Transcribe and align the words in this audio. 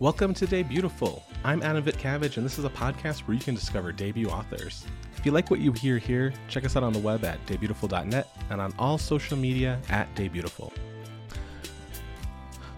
Welcome 0.00 0.32
to 0.32 0.46
Debutiful. 0.46 1.20
I'm 1.44 1.62
Adam 1.62 1.84
Vitcavage, 1.84 2.38
and 2.38 2.46
this 2.46 2.58
is 2.58 2.64
a 2.64 2.70
podcast 2.70 3.28
where 3.28 3.34
you 3.34 3.40
can 3.42 3.54
discover 3.54 3.92
debut 3.92 4.30
authors. 4.30 4.86
If 5.14 5.26
you 5.26 5.32
like 5.32 5.50
what 5.50 5.60
you 5.60 5.72
hear 5.72 5.98
here, 5.98 6.32
check 6.48 6.64
us 6.64 6.74
out 6.74 6.82
on 6.82 6.94
the 6.94 6.98
web 6.98 7.22
at 7.22 7.44
debutiful.net 7.44 8.26
and 8.48 8.62
on 8.62 8.72
all 8.78 8.96
social 8.96 9.36
media 9.36 9.78
at 9.90 10.08
Debutiful. 10.14 10.72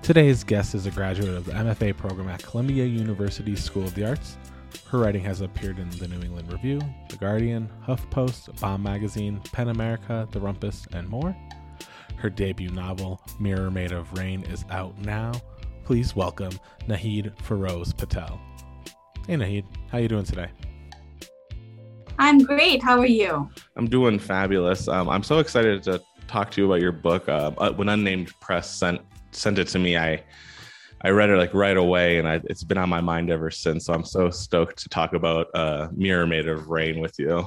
Today's 0.03 0.43
guest 0.43 0.75
is 0.75 0.87
a 0.87 0.91
graduate 0.91 1.29
of 1.29 1.45
the 1.45 1.53
MFA 1.53 1.96
program 1.96 2.29
at 2.29 2.43
Columbia 2.43 2.87
University 2.87 3.54
School 3.54 3.84
of 3.84 3.95
the 3.95 4.04
Arts. 4.04 4.36
Her 4.89 4.98
writing 4.98 5.23
has 5.23 5.43
appeared 5.43 5.79
in 5.79 5.89
the 5.91 6.09
New 6.09 6.23
England 6.23 6.52
Review, 6.52 6.80
The 7.09 7.18
Guardian, 7.18 7.70
HuffPost, 7.86 8.59
Bomb 8.59 8.82
Magazine, 8.82 9.41
PEN 9.52 9.68
America, 9.68 10.27
The 10.32 10.41
Rumpus, 10.41 10.93
and 10.93 11.09
more. 11.09 11.36
Her 12.16 12.30
debut 12.30 12.70
novel, 12.70 13.20
Mirror 13.39 13.70
Made 13.70 13.93
of 13.93 14.12
Rain, 14.19 14.43
is 14.51 14.65
out 14.70 14.98
now. 14.98 15.30
Please 15.84 16.14
welcome 16.14 16.52
Naheed 16.86 17.34
Phiroze 17.42 17.96
Patel. 17.96 18.41
Hey 19.27 19.34
Naheed, 19.34 19.64
how 19.91 19.98
are 19.98 20.00
you 20.00 20.08
doing 20.08 20.24
today? 20.24 20.48
I'm 22.18 22.38
great. 22.38 22.82
How 22.82 22.98
are 22.98 23.06
you? 23.06 23.50
I'm 23.77 23.88
doing 23.88 24.18
fabulous. 24.18 24.86
Um, 24.86 25.08
I'm 25.08 25.22
so 25.22 25.38
excited 25.38 25.82
to 25.84 26.00
talk 26.28 26.50
to 26.52 26.60
you 26.60 26.66
about 26.66 26.80
your 26.80 26.92
book. 26.92 27.28
Uh, 27.28 27.50
when 27.72 27.88
Unnamed 27.88 28.32
Press 28.41 28.70
sent 28.70 29.00
sent 29.32 29.58
it 29.58 29.68
to 29.68 29.78
me, 29.78 29.96
I 29.96 30.22
I 31.02 31.10
read 31.10 31.30
it 31.30 31.36
like 31.36 31.52
right 31.52 31.77
away, 31.77 32.19
and 32.19 32.28
I, 32.28 32.41
it's 32.44 32.62
been 32.62 32.78
on 32.78 32.88
my 32.88 33.00
mind 33.00 33.30
ever 33.30 33.50
since. 33.50 33.86
So 33.86 33.92
I'm 33.92 34.05
so 34.05 34.30
stoked 34.30 34.78
to 34.84 34.88
talk 34.88 35.14
about 35.14 35.48
uh, 35.52 35.88
Mirror 35.92 36.28
Made 36.28 36.48
of 36.48 36.69
Rain 36.69 37.00
with 37.00 37.19
you. 37.19 37.46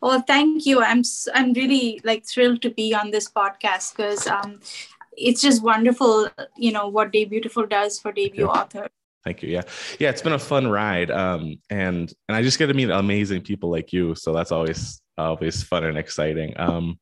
Well, 0.00 0.22
thank 0.22 0.64
you. 0.64 0.82
I'm 0.82 1.02
I'm 1.34 1.52
really 1.52 2.00
like 2.04 2.26
thrilled 2.26 2.62
to 2.62 2.70
be 2.70 2.94
on 2.94 3.10
this 3.10 3.30
podcast 3.30 3.94
because 3.94 4.26
um, 4.26 4.60
it's 5.18 5.40
just 5.42 5.62
wonderful, 5.62 6.28
you 6.56 6.72
know, 6.72 6.88
what 6.88 7.12
Debutiful 7.12 7.68
does 7.68 7.98
for 7.98 8.12
debut 8.12 8.46
yeah. 8.46 8.50
author. 8.50 8.88
Thank 9.24 9.42
you. 9.42 9.50
Yeah, 9.50 9.62
yeah, 9.98 10.10
it's 10.10 10.22
been 10.22 10.32
a 10.32 10.38
fun 10.38 10.68
ride, 10.68 11.10
um, 11.10 11.60
and 11.70 12.12
and 12.28 12.36
I 12.36 12.42
just 12.42 12.58
get 12.58 12.68
to 12.68 12.74
meet 12.74 12.88
amazing 12.88 13.42
people 13.42 13.70
like 13.70 13.92
you. 13.92 14.14
So 14.14 14.32
that's 14.32 14.52
always 14.52 15.02
always 15.18 15.62
fun 15.62 15.84
and 15.84 15.98
exciting. 15.98 16.58
Um, 16.58 16.98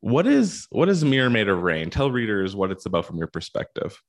what 0.00 0.26
is 0.26 0.66
what 0.70 0.88
is 0.88 1.04
Mirror 1.04 1.30
Made 1.30 1.48
of 1.48 1.62
Rain? 1.62 1.90
Tell 1.90 2.10
readers 2.10 2.56
what 2.56 2.70
it's 2.70 2.86
about 2.86 3.04
from 3.04 3.18
your 3.18 3.26
perspective. 3.26 4.00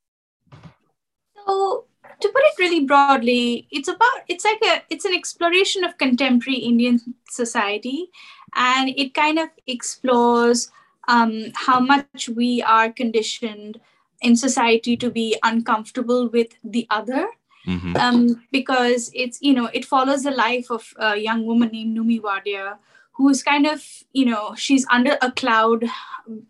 So 1.45 1.86
to 2.22 2.30
put 2.30 2.44
it 2.44 2.59
really 2.59 2.86
broadly, 2.86 3.67
it's 3.72 3.88
about 3.88 4.22
it's 4.28 4.45
like 4.45 4.61
a 4.64 4.83
it's 4.89 5.05
an 5.05 5.14
exploration 5.14 5.83
of 5.83 5.98
contemporary 5.98 6.59
Indian 6.59 7.02
society, 7.30 8.08
and 8.55 8.89
it 8.89 9.14
kind 9.14 9.39
of 9.39 9.50
explores 9.67 10.72
um, 11.07 11.52
how 11.55 11.80
much 11.80 12.30
we 12.30 12.61
are 12.61 12.91
conditioned 12.91 13.80
in 14.21 14.35
society 14.35 14.95
to 14.97 15.09
be 15.09 15.38
uncomfortable 15.43 16.30
with 16.30 16.49
the 16.63 16.88
other. 16.89 17.27
Mm-hmm. 17.67 17.95
Um, 17.95 18.43
because 18.52 19.11
it's 19.13 19.39
you 19.39 19.53
know 19.53 19.69
it 19.71 19.85
follows 19.85 20.23
the 20.23 20.31
life 20.31 20.71
of 20.71 20.93
a 20.97 21.17
young 21.17 21.45
woman 21.45 21.69
named 21.71 21.95
Noomi 21.95 22.19
Wadia, 22.19 22.77
who's 23.11 23.43
kind 23.43 23.67
of 23.67 23.85
you 24.13 24.25
know 24.25 24.55
she's 24.55 24.85
under 24.89 25.16
a 25.21 25.31
cloud 25.31 25.85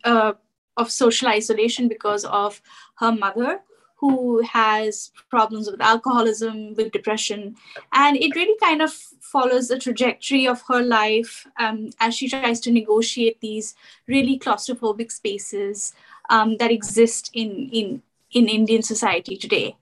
uh, 0.06 0.34
of 0.78 0.90
social 0.90 1.28
isolation 1.28 1.90
because 1.90 2.24
of 2.24 2.62
her 2.96 3.12
mother 3.12 3.60
who 4.02 4.42
has 4.42 5.12
problems 5.30 5.70
with 5.70 5.80
alcoholism, 5.80 6.74
with 6.74 6.92
depression. 6.92 7.56
And 7.94 8.18
it 8.18 8.36
really 8.36 8.58
kind 8.60 8.82
of 8.82 8.92
follows 8.92 9.68
the 9.68 9.78
trajectory 9.78 10.48
of 10.48 10.64
her 10.68 10.82
life 10.82 11.48
um, 11.60 11.92
as 12.00 12.16
she 12.16 12.28
tries 12.28 12.60
to 12.62 12.72
negotiate 12.72 13.40
these 13.40 13.76
really 14.08 14.40
claustrophobic 14.40 15.12
spaces 15.12 15.94
um, 16.32 16.58
that 16.58 16.72
exist 16.72 17.30
in, 17.34 17.70
in, 17.72 18.02
in 18.32 18.50
Indian 18.50 18.82
society 18.82 19.38
today. 19.38 19.78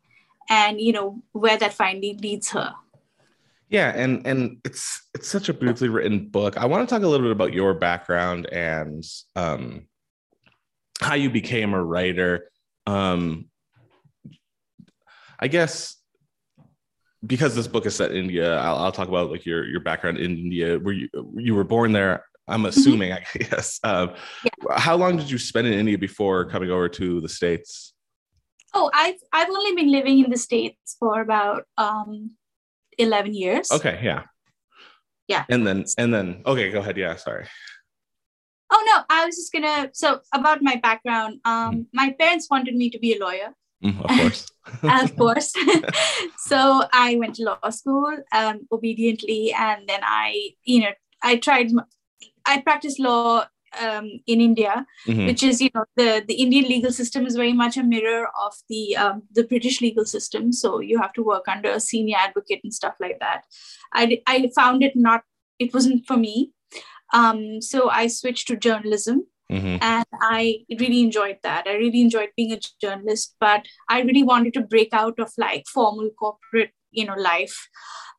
And, 0.50 0.82
you 0.82 0.92
know, 0.92 1.22
where 1.32 1.58
that 1.58 1.74
finally 1.74 2.14
leads 2.16 2.52
her. 2.52 2.76
Yeah, 3.70 3.94
and 3.96 4.26
and 4.26 4.58
it's 4.66 5.08
it's 5.14 5.28
such 5.28 5.48
a 5.48 5.54
beautifully 5.54 5.90
written 5.90 6.28
book. 6.28 6.58
I 6.58 6.66
want 6.66 6.90
to 6.90 6.92
talk 6.94 7.04
a 7.04 7.08
little 7.08 7.28
bit 7.28 7.32
about 7.32 7.54
your 7.54 7.76
background 7.76 8.48
and 8.48 9.06
um, 9.36 9.86
how 11.00 11.14
you 11.14 11.30
became 11.30 11.76
a 11.76 11.84
writer. 11.84 12.50
Um, 12.88 13.49
I 15.42 15.48
guess 15.48 15.96
because 17.26 17.56
this 17.56 17.68
book 17.68 17.86
is 17.86 17.96
set 17.96 18.12
in 18.12 18.18
India, 18.18 18.58
I'll, 18.58 18.78
I'll, 18.78 18.92
talk 18.92 19.08
about 19.08 19.30
like 19.30 19.46
your 19.46 19.66
your 19.66 19.82
background 19.82 20.18
in 20.18 20.38
India. 20.38 20.80
Were 20.80 20.94
you 20.94 21.10
you 21.36 21.56
were 21.56 21.64
born 21.64 21.92
there? 21.92 22.26
I'm 22.48 22.60
mm-hmm. 22.60 22.68
assuming, 22.68 23.12
mm-hmm. 23.12 23.44
I 23.44 23.48
guess. 23.48 23.80
Um, 23.84 24.14
yeah. 24.44 24.78
How 24.78 24.96
long 24.96 25.18
did 25.18 25.30
you 25.30 25.38
spend 25.38 25.68
in 25.68 25.74
India 25.74 25.98
before 25.98 26.46
coming 26.46 26.72
over 26.72 26.90
to 26.90 27.22
the 27.22 27.30
states? 27.30 27.94
Oh, 28.74 28.90
I've 28.94 29.20
I've 29.34 29.50
only 29.50 29.76
been 29.76 29.92
living 29.92 30.24
in 30.24 30.30
the 30.30 30.38
states 30.38 30.96
for 31.00 31.22
about 31.22 31.64
um, 31.78 32.32
eleven 32.98 33.34
years. 33.34 33.72
Okay, 33.72 34.00
yeah, 34.04 34.24
yeah. 35.28 35.46
And 35.50 35.66
then 35.66 35.86
and 35.98 36.14
then 36.14 36.44
okay, 36.46 36.72
go 36.72 36.80
ahead. 36.80 36.98
Yeah, 36.98 37.16
sorry. 37.16 37.48
Oh 38.72 38.84
no, 38.86 39.04
I 39.10 39.26
was 39.26 39.36
just 39.36 39.52
gonna. 39.52 39.90
So 39.94 40.22
about 40.34 40.62
my 40.62 40.76
background, 40.76 41.40
um, 41.46 41.74
mm. 41.74 41.86
my 41.94 42.16
parents 42.20 42.48
wanted 42.50 42.76
me 42.76 42.90
to 42.92 43.00
be 43.00 43.16
a 43.16 43.20
lawyer. 43.20 43.54
Mm, 43.84 44.02
of 44.02 44.18
course. 44.20 44.46
of 45.04 45.16
course. 45.16 45.54
so 46.38 46.84
I 46.94 47.16
went 47.16 47.36
to 47.36 47.44
law 47.44 47.70
school 47.70 48.18
um, 48.34 48.68
obediently, 48.72 49.54
and 49.54 49.88
then 49.88 50.02
I, 50.04 50.52
you 50.64 50.82
know, 50.82 50.92
I 51.24 51.38
tried. 51.38 51.72
I 52.46 52.62
practiced 52.62 53.00
law 53.00 53.46
um, 53.80 54.10
in 54.26 54.42
India, 54.42 54.86
mm-hmm. 55.08 55.28
which 55.28 55.44
is, 55.44 55.62
you 55.62 55.70
know, 55.74 55.86
the 55.96 56.24
the 56.28 56.36
Indian 56.36 56.66
legal 56.66 56.92
system 56.92 57.26
is 57.26 57.36
very 57.36 57.54
much 57.54 57.78
a 57.78 57.84
mirror 57.84 58.28
of 58.42 58.54
the 58.70 58.98
um, 58.98 59.24
the 59.32 59.44
British 59.44 59.82
legal 59.82 60.06
system. 60.06 60.52
So 60.52 60.80
you 60.80 61.00
have 61.00 61.14
to 61.14 61.24
work 61.24 61.48
under 61.48 61.70
a 61.70 61.80
senior 61.80 62.18
advocate 62.18 62.62
and 62.64 62.74
stuff 62.74 62.96
like 63.00 63.20
that. 63.20 63.44
I 63.94 64.22
I 64.28 64.52
found 64.56 64.84
it 64.84 64.96
not. 64.96 65.24
It 65.58 65.74
wasn't 65.74 66.06
for 66.06 66.18
me. 66.18 66.52
Um, 67.14 67.62
so 67.62 67.90
I 67.90 68.08
switched 68.08 68.48
to 68.50 68.56
journalism 68.56 69.26
Mm-hmm. 69.52 69.78
And 69.82 70.06
I 70.22 70.60
really 70.80 71.02
enjoyed 71.02 71.38
that. 71.44 71.68
I 71.68 71.74
really 71.74 72.02
enjoyed 72.02 72.30
being 72.36 72.52
a 72.52 72.60
journalist, 72.82 73.36
but 73.40 73.66
I 73.90 74.02
really 74.02 74.24
wanted 74.24 74.54
to 74.56 74.62
break 74.62 74.90
out 74.94 75.20
of 75.20 75.32
like 75.38 75.66
formal 75.68 76.10
corporate, 76.12 76.72
you 76.92 77.06
know, 77.06 77.16
life. 77.16 77.68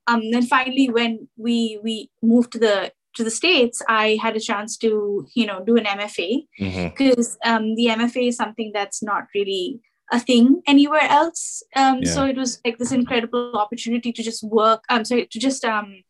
Um, 0.07 0.31
then 0.31 0.43
finally, 0.43 0.91
when 0.91 1.29
we 1.37 1.79
we 1.83 2.11
moved 2.23 2.53
to 2.53 2.59
the 2.59 2.93
to 3.15 3.25
the 3.25 3.31
states, 3.31 3.83
I 3.89 4.19
had 4.21 4.37
a 4.37 4.41
chance 4.41 4.77
to 4.79 5.27
you 5.35 5.47
know 5.47 5.63
do 5.65 5.77
an 5.77 5.85
MFA 5.85 6.47
because 6.59 7.37
mm-hmm. 7.37 7.55
um, 7.55 7.75
the 7.77 7.87
MFA 7.87 8.29
is 8.29 8.37
something 8.37 8.73
that's 8.75 9.03
not 9.03 9.25
really 9.35 9.81
a 10.13 10.19
thing 10.19 10.63
anywhere 10.67 11.09
else. 11.09 11.63
Um, 11.77 12.01
yeah. 12.03 12.11
So 12.11 12.27
it 12.27 12.37
was 12.37 12.61
like 12.65 12.79
this 12.79 12.93
incredible 12.93 13.57
opportunity 13.57 14.13
to 14.13 14.23
just 14.23 14.43
work. 14.43 14.83
I'm 14.89 15.05
sorry 15.05 15.29
to 15.31 15.39
just 15.39 15.65
um 15.65 16.03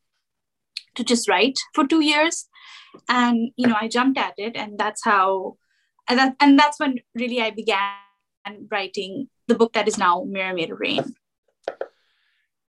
to 0.95 1.05
just 1.05 1.29
write 1.29 1.59
for 1.75 1.87
two 1.87 2.03
years 2.03 2.49
and 3.09 3.51
you 3.57 3.67
know 3.67 3.77
i 3.81 3.89
jumped 3.89 4.19
at 4.19 4.35
it 4.37 4.57
and 4.57 4.79
that's 4.79 5.05
how 5.05 5.57
and, 6.09 6.19
that, 6.19 6.37
and 6.41 6.59
that's 6.59 6.81
when 6.81 6.99
really 7.15 7.41
i 7.41 7.51
began 7.51 7.93
writing 8.71 9.29
the 9.49 9.55
book 9.55 9.73
that 9.75 9.89
is 9.89 9.99
now 9.99 10.25
mirror 10.27 10.55
made 10.55 10.71
of 10.71 10.81
rain. 10.81 11.05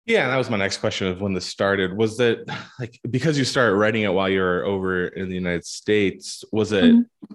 Yeah 0.06 0.28
that 0.30 0.38
was 0.38 0.50
my 0.50 0.58
next 0.58 0.78
question 0.78 1.08
of 1.08 1.20
when 1.20 1.34
this 1.34 1.46
started. 1.46 1.98
Was 1.98 2.18
that 2.18 2.46
like 2.80 3.00
because 3.10 3.38
you 3.38 3.44
started 3.44 3.76
writing 3.76 4.04
it 4.04 4.14
while 4.14 4.30
you 4.30 4.40
were 4.40 4.64
over 4.64 5.08
in 5.08 5.28
the 5.30 5.36
united 5.36 5.66
states 5.66 6.44
was 6.52 6.72
it 6.72 6.86
mm-hmm. 6.86 7.34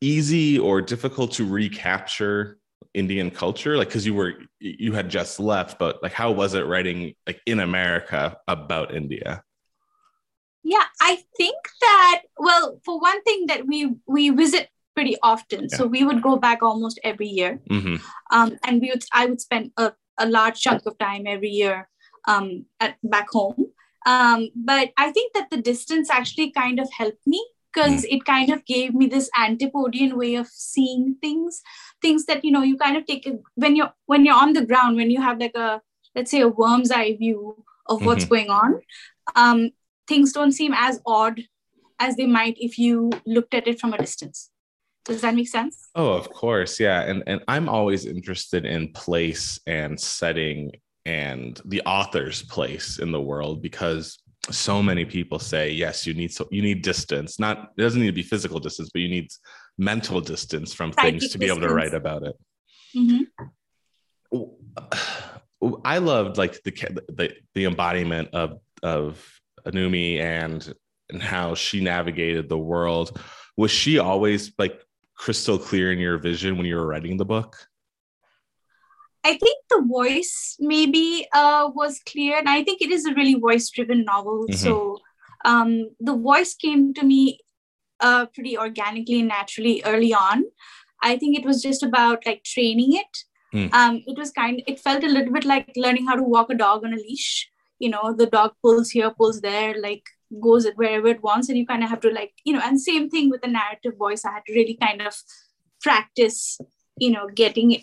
easy 0.00 0.58
or 0.58 0.82
difficult 0.82 1.32
to 1.32 1.46
recapture 1.46 2.58
indian 2.94 3.30
culture? 3.30 3.76
Like 3.76 3.88
because 3.88 4.04
you 4.04 4.14
were 4.14 4.34
you 4.58 4.92
had 4.92 5.08
just 5.08 5.38
left 5.38 5.78
but 5.78 6.02
like 6.02 6.12
how 6.12 6.32
was 6.32 6.54
it 6.54 6.66
writing 6.66 7.14
like 7.26 7.40
in 7.46 7.60
america 7.60 8.36
about 8.48 8.94
india 8.94 9.42
yeah, 10.66 10.84
I 11.00 11.22
think 11.36 11.56
that 11.80 12.22
well, 12.36 12.80
for 12.84 12.98
one 12.98 13.22
thing, 13.22 13.46
that 13.46 13.66
we 13.66 13.94
we 14.06 14.30
visit 14.30 14.68
pretty 14.96 15.16
often, 15.22 15.68
yeah. 15.70 15.76
so 15.76 15.86
we 15.86 16.02
would 16.02 16.22
go 16.22 16.36
back 16.36 16.62
almost 16.62 16.98
every 17.04 17.28
year, 17.28 17.60
mm-hmm. 17.70 17.96
um, 18.32 18.58
and 18.64 18.80
we 18.80 18.90
would 18.90 19.04
I 19.12 19.26
would 19.26 19.40
spend 19.40 19.70
a, 19.76 19.92
a 20.18 20.26
large 20.26 20.60
chunk 20.60 20.82
of 20.86 20.98
time 20.98 21.26
every 21.26 21.50
year 21.50 21.88
um, 22.26 22.66
at 22.80 22.96
back 23.04 23.28
home. 23.30 23.66
Um, 24.06 24.48
but 24.56 24.90
I 24.96 25.12
think 25.12 25.34
that 25.34 25.50
the 25.50 25.62
distance 25.62 26.10
actually 26.10 26.50
kind 26.50 26.80
of 26.80 26.88
helped 26.92 27.26
me 27.26 27.44
because 27.72 28.02
mm. 28.02 28.16
it 28.16 28.24
kind 28.24 28.50
of 28.50 28.64
gave 28.64 28.92
me 28.92 29.06
this 29.06 29.30
antipodean 29.38 30.16
way 30.16 30.34
of 30.34 30.48
seeing 30.48 31.16
things 31.20 31.62
things 32.02 32.26
that 32.26 32.44
you 32.44 32.50
know 32.50 32.62
you 32.62 32.76
kind 32.76 32.96
of 32.96 33.06
take 33.06 33.26
it 33.26 33.40
when 33.54 33.76
you're 33.76 33.92
when 34.06 34.24
you're 34.24 34.42
on 34.42 34.52
the 34.52 34.66
ground 34.66 34.96
when 34.96 35.10
you 35.10 35.20
have 35.20 35.38
like 35.38 35.54
a 35.54 35.80
let's 36.14 36.30
say 36.30 36.40
a 36.40 36.48
worm's 36.48 36.90
eye 36.90 37.16
view 37.16 37.64
of 37.86 38.04
what's 38.04 38.24
mm-hmm. 38.24 38.34
going 38.34 38.50
on 38.50 38.80
um, 39.34 39.70
things 40.06 40.32
don't 40.32 40.52
seem 40.52 40.72
as 40.74 41.00
odd 41.06 41.42
as 41.98 42.16
they 42.16 42.26
might 42.26 42.56
if 42.58 42.78
you 42.78 43.10
looked 43.24 43.54
at 43.54 43.66
it 43.66 43.80
from 43.80 43.92
a 43.92 43.98
distance. 43.98 44.50
Does 45.04 45.20
that 45.20 45.34
make 45.34 45.48
sense? 45.48 45.88
Oh, 45.94 46.12
of 46.12 46.28
course. 46.30 46.80
Yeah. 46.80 47.02
And 47.02 47.22
and 47.26 47.40
I'm 47.46 47.68
always 47.68 48.06
interested 48.06 48.66
in 48.66 48.92
place 48.92 49.60
and 49.66 49.98
setting 49.98 50.72
and 51.04 51.60
the 51.64 51.80
author's 51.82 52.42
place 52.42 52.98
in 52.98 53.12
the 53.12 53.20
world 53.20 53.62
because 53.62 54.18
so 54.50 54.82
many 54.82 55.04
people 55.04 55.38
say 55.38 55.70
yes 55.70 56.06
you 56.06 56.14
need 56.14 56.32
so 56.32 56.46
you 56.50 56.62
need 56.62 56.82
distance 56.82 57.40
not 57.40 57.72
it 57.76 57.82
doesn't 57.82 58.00
need 58.00 58.06
to 58.06 58.12
be 58.12 58.22
physical 58.22 58.60
distance 58.60 58.90
but 58.92 59.00
you 59.00 59.08
need 59.08 59.28
mental 59.78 60.20
distance 60.20 60.72
from 60.72 60.92
things 60.92 61.30
to 61.30 61.38
be 61.38 61.46
able 61.46 61.60
to 61.60 61.72
write 61.72 61.94
about 61.94 62.22
it 62.22 62.36
mm-hmm. 62.96 63.22
I 65.84 65.98
loved 65.98 66.36
like 66.36 66.62
the 66.62 66.70
the, 67.08 67.34
the 67.54 67.64
embodiment 67.64 68.28
of 68.34 68.60
of 68.82 69.35
Anumi 69.66 70.18
and 70.20 70.74
and 71.10 71.22
how 71.22 71.54
she 71.54 71.80
navigated 71.80 72.48
the 72.48 72.58
world. 72.58 73.20
Was 73.56 73.70
she 73.70 73.98
always 73.98 74.52
like 74.58 74.80
crystal 75.14 75.58
clear 75.58 75.92
in 75.92 75.98
your 75.98 76.18
vision 76.18 76.56
when 76.56 76.66
you 76.66 76.76
were 76.76 76.86
writing 76.86 77.16
the 77.16 77.24
book? 77.24 77.56
I 79.24 79.36
think 79.38 79.58
the 79.70 79.82
voice 79.86 80.56
maybe 80.60 81.26
uh, 81.32 81.70
was 81.74 82.00
clear, 82.06 82.38
and 82.38 82.48
I 82.48 82.62
think 82.62 82.80
it 82.80 82.90
is 82.90 83.06
a 83.06 83.14
really 83.14 83.34
voice-driven 83.34 84.04
novel. 84.04 84.46
Mm-hmm. 84.46 84.56
So 84.56 84.98
um, 85.44 85.90
the 85.98 86.14
voice 86.14 86.54
came 86.54 86.94
to 86.94 87.04
me 87.04 87.40
uh, 88.00 88.26
pretty 88.26 88.56
organically 88.56 89.20
and 89.20 89.28
naturally 89.28 89.82
early 89.84 90.14
on. 90.14 90.44
I 91.02 91.16
think 91.16 91.36
it 91.38 91.44
was 91.44 91.62
just 91.62 91.82
about 91.82 92.24
like 92.24 92.44
training 92.44 92.96
it. 92.96 93.24
Mm. 93.54 93.72
Um, 93.72 94.02
it 94.06 94.18
was 94.18 94.30
kind. 94.30 94.62
It 94.66 94.80
felt 94.80 95.02
a 95.02 95.08
little 95.08 95.32
bit 95.32 95.44
like 95.44 95.72
learning 95.76 96.06
how 96.06 96.16
to 96.16 96.22
walk 96.22 96.50
a 96.50 96.54
dog 96.54 96.84
on 96.84 96.92
a 96.92 96.96
leash. 96.96 97.48
You 97.78 97.90
know, 97.90 98.14
the 98.16 98.26
dog 98.26 98.52
pulls 98.62 98.90
here, 98.90 99.10
pulls 99.10 99.40
there, 99.40 99.80
like 99.80 100.02
goes 100.42 100.66
wherever 100.74 101.08
it 101.08 101.22
wants, 101.22 101.48
and 101.48 101.58
you 101.58 101.66
kind 101.66 101.84
of 101.84 101.90
have 101.90 102.00
to 102.00 102.10
like 102.10 102.32
you 102.44 102.52
know. 102.52 102.62
And 102.64 102.80
same 102.80 103.10
thing 103.10 103.30
with 103.30 103.42
the 103.42 103.48
narrative 103.48 103.96
voice. 103.98 104.24
I 104.24 104.32
had 104.32 104.42
to 104.46 104.54
really 104.54 104.76
kind 104.80 105.02
of 105.02 105.14
practice. 105.80 106.58
You 106.98 107.10
know, 107.10 107.28
getting 107.34 107.72
it 107.72 107.82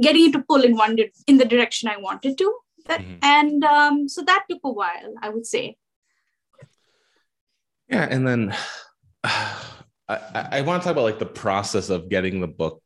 getting 0.00 0.26
it 0.26 0.32
to 0.32 0.44
pull 0.48 0.62
in 0.62 0.76
one 0.76 0.98
in 1.26 1.38
the 1.38 1.44
direction 1.44 1.88
I 1.88 1.98
wanted 1.98 2.38
to. 2.38 2.54
That, 2.86 3.00
mm-hmm. 3.00 3.18
And 3.22 3.64
um, 3.64 4.08
so 4.08 4.22
that 4.22 4.44
took 4.48 4.60
a 4.64 4.70
while, 4.70 5.14
I 5.20 5.28
would 5.28 5.46
say. 5.46 5.76
Yeah, 7.88 8.06
and 8.10 8.26
then 8.26 8.54
uh, 9.24 9.62
I, 10.08 10.48
I 10.52 10.60
want 10.62 10.82
to 10.82 10.86
talk 10.86 10.92
about 10.92 11.04
like 11.04 11.18
the 11.18 11.26
process 11.26 11.90
of 11.90 12.08
getting 12.08 12.40
the 12.40 12.46
book 12.46 12.80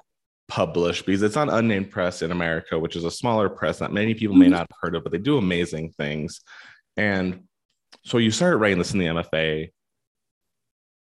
published 0.50 1.06
because 1.06 1.22
it's 1.22 1.36
on 1.36 1.48
Unnamed 1.48 1.90
Press 1.90 2.20
in 2.20 2.32
America, 2.32 2.78
which 2.78 2.96
is 2.96 3.04
a 3.04 3.10
smaller 3.10 3.48
press 3.48 3.78
that 3.78 3.92
many 3.92 4.12
people 4.12 4.36
may 4.36 4.46
mm-hmm. 4.46 4.52
not 4.52 4.66
have 4.70 4.78
heard 4.82 4.94
of, 4.94 5.04
but 5.04 5.12
they 5.12 5.18
do 5.18 5.38
amazing 5.38 5.92
things. 5.92 6.42
And 6.96 7.44
so 8.04 8.18
you 8.18 8.30
started 8.30 8.58
writing 8.58 8.78
this 8.78 8.92
in 8.92 8.98
the 8.98 9.06
MFA 9.06 9.70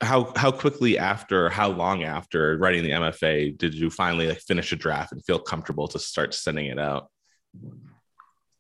how 0.01 0.31
how 0.37 0.51
quickly 0.51 0.99
after 0.99 1.49
how 1.49 1.69
long 1.69 2.05
after 2.05 2.59
writing 2.59 2.83
the 2.83 2.91
mfa 2.91 3.57
did 3.57 3.73
you 3.73 3.89
finally 3.89 4.29
like 4.29 4.41
finish 4.41 4.71
a 4.73 4.77
draft 4.77 5.13
and 5.13 5.25
feel 5.25 5.39
comfortable 5.39 5.89
to 5.89 5.99
start 5.99 6.35
sending 6.35 6.67
it 6.67 6.79
out 6.79 7.11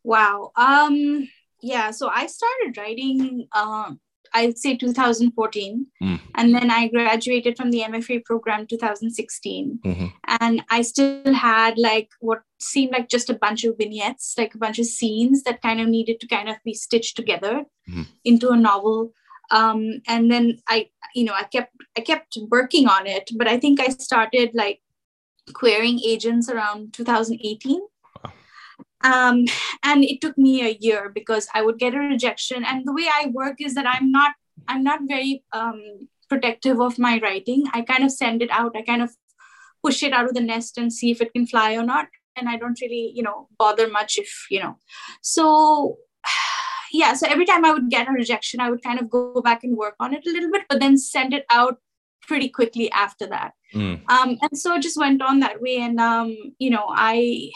wow 0.02 0.50
um 0.56 1.28
yeah 1.60 1.90
so 1.90 2.08
i 2.08 2.26
started 2.26 2.76
writing 2.78 3.46
um 3.54 4.00
i'd 4.36 4.58
say 4.58 4.76
2014 4.76 5.86
mm. 6.02 6.20
and 6.34 6.54
then 6.54 6.70
i 6.70 6.88
graduated 6.88 7.56
from 7.56 7.70
the 7.70 7.80
mfa 7.80 8.24
program 8.24 8.66
2016 8.66 9.78
mm-hmm. 9.84 10.06
and 10.40 10.62
i 10.70 10.80
still 10.82 11.34
had 11.34 11.78
like 11.78 12.10
what 12.20 12.42
seemed 12.60 12.92
like 12.92 13.08
just 13.08 13.30
a 13.30 13.34
bunch 13.34 13.64
of 13.64 13.76
vignettes 13.78 14.34
like 14.38 14.54
a 14.54 14.58
bunch 14.58 14.78
of 14.78 14.86
scenes 14.86 15.42
that 15.42 15.62
kind 15.62 15.80
of 15.80 15.88
needed 15.88 16.20
to 16.20 16.26
kind 16.26 16.48
of 16.48 16.56
be 16.64 16.74
stitched 16.74 17.16
together 17.16 17.64
mm-hmm. 17.88 18.02
into 18.24 18.50
a 18.50 18.56
novel 18.56 19.12
um, 19.50 20.00
and 20.08 20.30
then 20.30 20.58
i 20.68 20.88
you 21.14 21.24
know 21.24 21.34
i 21.34 21.44
kept 21.44 21.72
i 21.96 22.00
kept 22.00 22.38
working 22.50 22.88
on 22.88 23.06
it 23.06 23.30
but 23.36 23.48
i 23.48 23.58
think 23.58 23.80
i 23.80 23.88
started 23.88 24.50
like 24.54 24.80
querying 25.54 26.00
agents 26.04 26.48
around 26.48 26.92
2018 26.92 27.80
um, 29.10 29.44
and 29.82 30.04
it 30.04 30.20
took 30.20 30.36
me 30.36 30.54
a 30.62 30.76
year 30.80 31.08
because 31.08 31.48
i 31.54 31.62
would 31.62 31.78
get 31.78 31.94
a 31.94 31.98
rejection 31.98 32.64
and 32.64 32.86
the 32.86 32.92
way 32.92 33.06
i 33.12 33.26
work 33.32 33.60
is 33.60 33.74
that 33.74 33.86
i'm 33.86 34.10
not 34.10 34.34
i'm 34.68 34.82
not 34.82 35.00
very 35.06 35.42
um, 35.52 35.80
protective 36.28 36.80
of 36.80 36.98
my 36.98 37.18
writing 37.22 37.64
i 37.72 37.82
kind 37.82 38.04
of 38.04 38.10
send 38.10 38.42
it 38.42 38.50
out 38.50 38.76
i 38.76 38.82
kind 38.82 39.02
of 39.02 39.10
push 39.84 40.02
it 40.02 40.12
out 40.12 40.26
of 40.26 40.34
the 40.34 40.40
nest 40.40 40.78
and 40.78 40.92
see 40.92 41.10
if 41.10 41.20
it 41.20 41.32
can 41.32 41.46
fly 41.46 41.74
or 41.74 41.82
not 41.82 42.08
and 42.36 42.48
i 42.48 42.56
don't 42.56 42.80
really 42.80 43.12
you 43.14 43.22
know 43.22 43.48
bother 43.58 43.88
much 43.88 44.18
if 44.18 44.46
you 44.50 44.60
know 44.60 44.76
so 45.22 45.96
yeah, 46.92 47.14
so 47.14 47.26
every 47.28 47.44
time 47.46 47.64
I 47.64 47.72
would 47.72 47.90
get 47.90 48.08
a 48.08 48.12
rejection, 48.12 48.60
I 48.60 48.70
would 48.70 48.82
kind 48.82 49.00
of 49.00 49.10
go 49.10 49.40
back 49.42 49.64
and 49.64 49.76
work 49.76 49.94
on 50.00 50.14
it 50.14 50.26
a 50.26 50.30
little 50.30 50.50
bit, 50.50 50.62
but 50.68 50.80
then 50.80 50.96
send 50.96 51.34
it 51.34 51.44
out 51.50 51.78
pretty 52.22 52.48
quickly 52.48 52.90
after 52.90 53.26
that. 53.28 53.52
Mm. 53.74 54.02
Um, 54.10 54.38
and 54.42 54.58
so 54.58 54.74
it 54.74 54.82
just 54.82 54.98
went 54.98 55.22
on 55.22 55.40
that 55.40 55.60
way. 55.60 55.78
And 55.78 56.00
um, 56.00 56.36
you 56.58 56.70
know, 56.70 56.86
I 56.88 57.50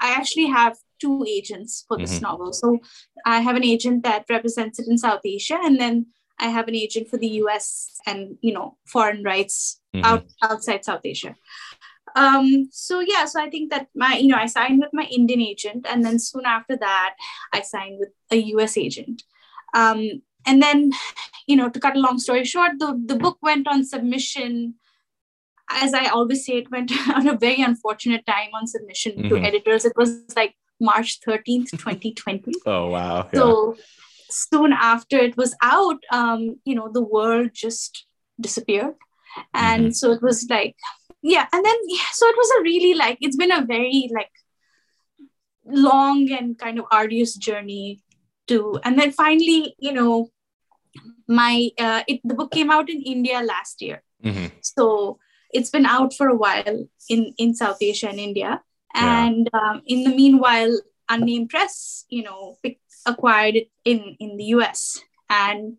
I 0.00 0.12
actually 0.12 0.46
have 0.46 0.76
two 1.02 1.26
agents 1.28 1.84
for 1.88 1.98
this 1.98 2.14
mm-hmm. 2.14 2.24
novel. 2.24 2.52
So 2.52 2.78
I 3.26 3.40
have 3.40 3.56
an 3.56 3.64
agent 3.64 4.04
that 4.04 4.24
represents 4.30 4.78
it 4.78 4.88
in 4.88 4.98
South 4.98 5.22
Asia, 5.24 5.58
and 5.62 5.80
then 5.80 6.06
I 6.38 6.48
have 6.48 6.68
an 6.68 6.74
agent 6.74 7.08
for 7.08 7.18
the 7.18 7.32
US 7.42 8.00
and 8.06 8.36
you 8.40 8.52
know 8.52 8.76
foreign 8.86 9.22
rights 9.22 9.80
mm-hmm. 9.94 10.04
out 10.04 10.24
outside 10.42 10.84
South 10.84 11.04
Asia 11.04 11.34
um 12.16 12.68
so 12.70 13.00
yeah 13.00 13.24
so 13.24 13.40
i 13.40 13.48
think 13.48 13.70
that 13.70 13.88
my 13.94 14.16
you 14.16 14.28
know 14.28 14.36
i 14.36 14.46
signed 14.46 14.80
with 14.80 14.92
my 14.92 15.04
indian 15.04 15.40
agent 15.40 15.86
and 15.88 16.04
then 16.04 16.18
soon 16.18 16.44
after 16.44 16.76
that 16.76 17.14
i 17.52 17.60
signed 17.60 17.98
with 17.98 18.10
a 18.30 18.36
us 18.36 18.76
agent 18.76 19.22
um 19.74 20.22
and 20.46 20.62
then 20.62 20.92
you 21.46 21.56
know 21.56 21.68
to 21.68 21.80
cut 21.80 21.96
a 21.96 22.00
long 22.00 22.18
story 22.18 22.44
short 22.44 22.72
the, 22.78 23.00
the 23.06 23.16
book 23.16 23.38
went 23.42 23.66
on 23.66 23.84
submission 23.84 24.74
as 25.70 25.94
i 25.94 26.06
always 26.06 26.44
say 26.44 26.58
it 26.58 26.70
went 26.70 26.92
on 27.14 27.28
a 27.28 27.36
very 27.36 27.62
unfortunate 27.62 28.26
time 28.26 28.50
on 28.54 28.66
submission 28.66 29.12
mm-hmm. 29.12 29.28
to 29.28 29.38
editors 29.38 29.84
it 29.84 29.96
was 29.96 30.22
like 30.36 30.54
march 30.82 31.20
13th 31.26 31.70
2020 31.70 32.52
oh 32.66 32.90
wow 32.90 33.28
yeah. 33.32 33.40
so 33.40 33.76
soon 34.28 34.72
after 34.72 35.18
it 35.18 35.36
was 35.36 35.54
out 35.62 36.02
um 36.10 36.56
you 36.64 36.74
know 36.74 36.90
the 36.92 37.02
world 37.02 37.50
just 37.54 38.06
disappeared 38.40 38.94
and 39.54 39.84
mm-hmm. 39.84 39.90
so 39.92 40.12
it 40.12 40.22
was 40.22 40.46
like 40.50 40.76
yeah 41.22 41.46
and 41.52 41.64
then 41.64 41.76
yeah, 41.86 42.10
so 42.12 42.26
it 42.26 42.36
was 42.36 42.50
a 42.58 42.62
really 42.62 42.94
like 42.94 43.18
it's 43.20 43.36
been 43.36 43.52
a 43.52 43.64
very 43.64 44.10
like 44.12 44.30
long 45.64 46.30
and 46.32 46.58
kind 46.58 46.78
of 46.78 46.86
arduous 46.90 47.34
journey 47.34 48.00
to 48.48 48.78
and 48.84 48.98
then 48.98 49.12
finally 49.12 49.74
you 49.78 49.92
know 49.92 50.28
my 51.28 51.70
uh, 51.78 52.02
it, 52.08 52.20
the 52.24 52.34
book 52.34 52.50
came 52.50 52.70
out 52.70 52.90
in 52.90 53.00
india 53.02 53.40
last 53.40 53.80
year 53.80 54.02
mm-hmm. 54.24 54.46
so 54.60 55.18
it's 55.52 55.70
been 55.70 55.86
out 55.86 56.12
for 56.12 56.28
a 56.28 56.36
while 56.36 56.86
in 57.08 57.32
in 57.38 57.54
south 57.54 57.78
asia 57.80 58.08
and 58.08 58.18
india 58.18 58.60
and 58.94 59.48
yeah. 59.52 59.60
um, 59.60 59.82
in 59.86 60.04
the 60.04 60.14
meanwhile 60.14 60.80
unnamed 61.08 61.50
press 61.50 62.04
you 62.08 62.22
know 62.22 62.56
acquired 63.06 63.56
it 63.56 63.70
in 63.84 64.16
in 64.20 64.36
the 64.36 64.44
us 64.44 65.00
and 65.28 65.76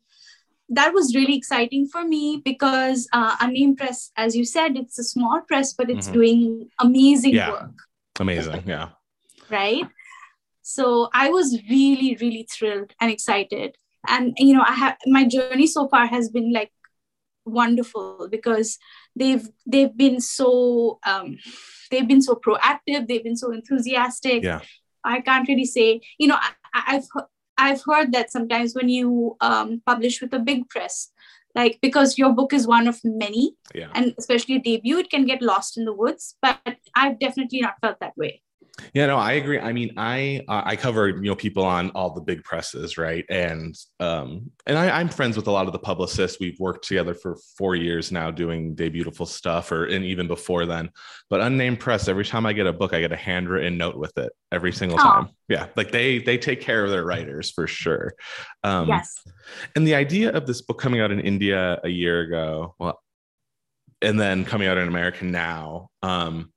that 0.70 0.94
was 0.94 1.16
really 1.16 1.36
exciting 1.36 1.88
for 1.88 2.04
me 2.04 2.42
because 2.44 3.08
uh, 3.14 3.36
Unnamed 3.42 3.78
Press, 3.78 4.12
as 4.18 4.36
you 4.36 4.46
said, 4.46 4.76
it's 4.76 4.98
a 4.98 5.04
small 5.04 5.42
press, 5.48 5.74
but 5.74 5.90
it's 5.90 6.08
mm-hmm. 6.08 6.14
doing 6.14 6.70
amazing 6.80 7.36
yeah. 7.36 7.52
work. 7.52 7.72
Amazing, 8.20 8.64
yeah. 8.66 8.90
Right. 9.50 9.86
So 10.62 11.10
I 11.14 11.30
was 11.30 11.60
really, 11.70 12.18
really 12.20 12.48
thrilled 12.50 12.94
and 13.00 13.12
excited, 13.12 13.78
and 14.08 14.34
you 14.38 14.56
know, 14.56 14.64
I 14.66 14.74
have 14.74 14.98
my 15.06 15.26
journey 15.26 15.68
so 15.68 15.88
far 15.88 16.08
has 16.08 16.30
been 16.30 16.54
like 16.54 16.72
wonderful 17.46 18.30
because 18.32 18.78
they've 19.16 19.48
they've 19.66 19.96
been 19.96 20.20
so 20.20 21.00
um, 21.06 21.38
they've 21.92 22.08
been 22.08 22.22
so 22.22 22.36
proactive, 22.36 23.08
they've 23.08 23.24
been 23.24 23.38
so 23.38 23.52
enthusiastic. 23.52 24.44
Yeah. 24.44 24.62
I 25.04 25.20
can't 25.20 25.48
really 25.48 25.66
say, 25.66 26.02
you 26.18 26.28
know, 26.28 26.38
I, 26.74 26.94
have 26.94 27.06
I've 27.58 27.82
heard 27.86 28.14
that 28.14 28.32
sometimes 28.32 28.74
when 28.74 28.90
you 28.90 29.36
um, 29.42 29.82
publish 29.86 30.22
with 30.22 30.34
a 30.34 30.40
big 30.40 30.70
press, 30.70 31.12
like 31.56 31.80
because 31.82 32.18
your 32.18 32.32
book 32.32 32.54
is 32.54 32.66
one 32.66 32.88
of 32.88 33.00
many, 33.04 33.56
yeah. 33.76 33.90
and 33.94 34.16
especially 34.18 34.56
a 34.56 34.60
debut, 34.60 35.00
it 35.00 35.10
can 35.10 35.26
get 35.26 35.42
lost 35.42 35.78
in 35.78 35.86
the 35.86 35.94
woods. 35.94 36.36
But 36.42 36.60
I've 36.96 37.20
definitely 37.20 37.62
not 37.62 37.76
felt 37.82 38.00
that 38.00 38.18
way. 38.18 38.42
Yeah, 38.94 39.08
no, 39.08 39.18
I 39.18 39.34
agree. 39.34 39.60
I 39.60 39.74
mean, 39.74 39.96
I 39.98 40.42
uh, 40.48 40.62
I 40.66 40.76
cover 40.76 41.10
you 41.10 41.22
know 41.22 41.36
people 41.36 41.64
on 41.64 41.90
all 41.92 42.12
the 42.12 42.22
big 42.22 42.44
presses, 42.44 42.96
right? 42.96 43.26
And 43.28 43.76
um 44.00 44.52
and 44.68 44.78
I, 44.78 45.00
I'm 45.00 45.10
friends 45.10 45.36
with 45.36 45.48
a 45.48 45.52
lot 45.52 45.66
of 45.66 45.74
the 45.74 45.80
publicists. 45.80 46.40
We've 46.40 46.60
worked 46.60 46.88
together 46.88 47.16
for 47.16 47.38
four 47.58 47.76
years 47.76 48.12
now, 48.12 48.30
doing 48.30 48.76
Debutiful 48.76 49.28
stuff, 49.28 49.72
or 49.72 49.86
and 49.86 50.06
even 50.06 50.28
before 50.28 50.68
then. 50.68 50.92
But 51.28 51.42
unnamed 51.42 51.80
press, 51.80 52.08
every 52.08 52.24
time 52.24 52.46
I 52.46 52.54
get 52.54 52.68
a 52.68 52.74
book, 52.74 52.94
I 52.94 53.00
get 53.00 53.12
a 53.12 53.18
handwritten 53.18 53.80
note 53.80 53.98
with 53.98 54.16
it 54.20 54.32
every 54.52 54.72
single 54.72 55.00
time. 55.00 55.30
Yeah, 55.48 55.68
like 55.76 55.92
they 55.92 56.20
they 56.20 56.38
take 56.38 56.62
care 56.62 56.84
of 56.84 56.92
their 56.92 57.04
writers 57.04 57.50
for 57.50 57.66
sure. 57.66 58.14
Um, 58.64 58.90
yes. 58.90 59.24
And 59.76 59.88
the 59.88 59.96
idea 59.96 60.32
of 60.32 60.46
this 60.46 60.62
book 60.62 60.80
coming 60.80 61.02
out 61.02 61.12
in 61.12 61.20
India 61.20 61.80
a 61.84 61.90
year 61.90 62.22
ago, 62.22 62.76
well, 62.78 63.02
and 64.04 64.20
then 64.20 64.46
coming 64.46 64.68
out 64.68 64.78
in 64.78 64.88
America 64.88 65.26
now. 65.26 65.90
Um, 66.04 66.53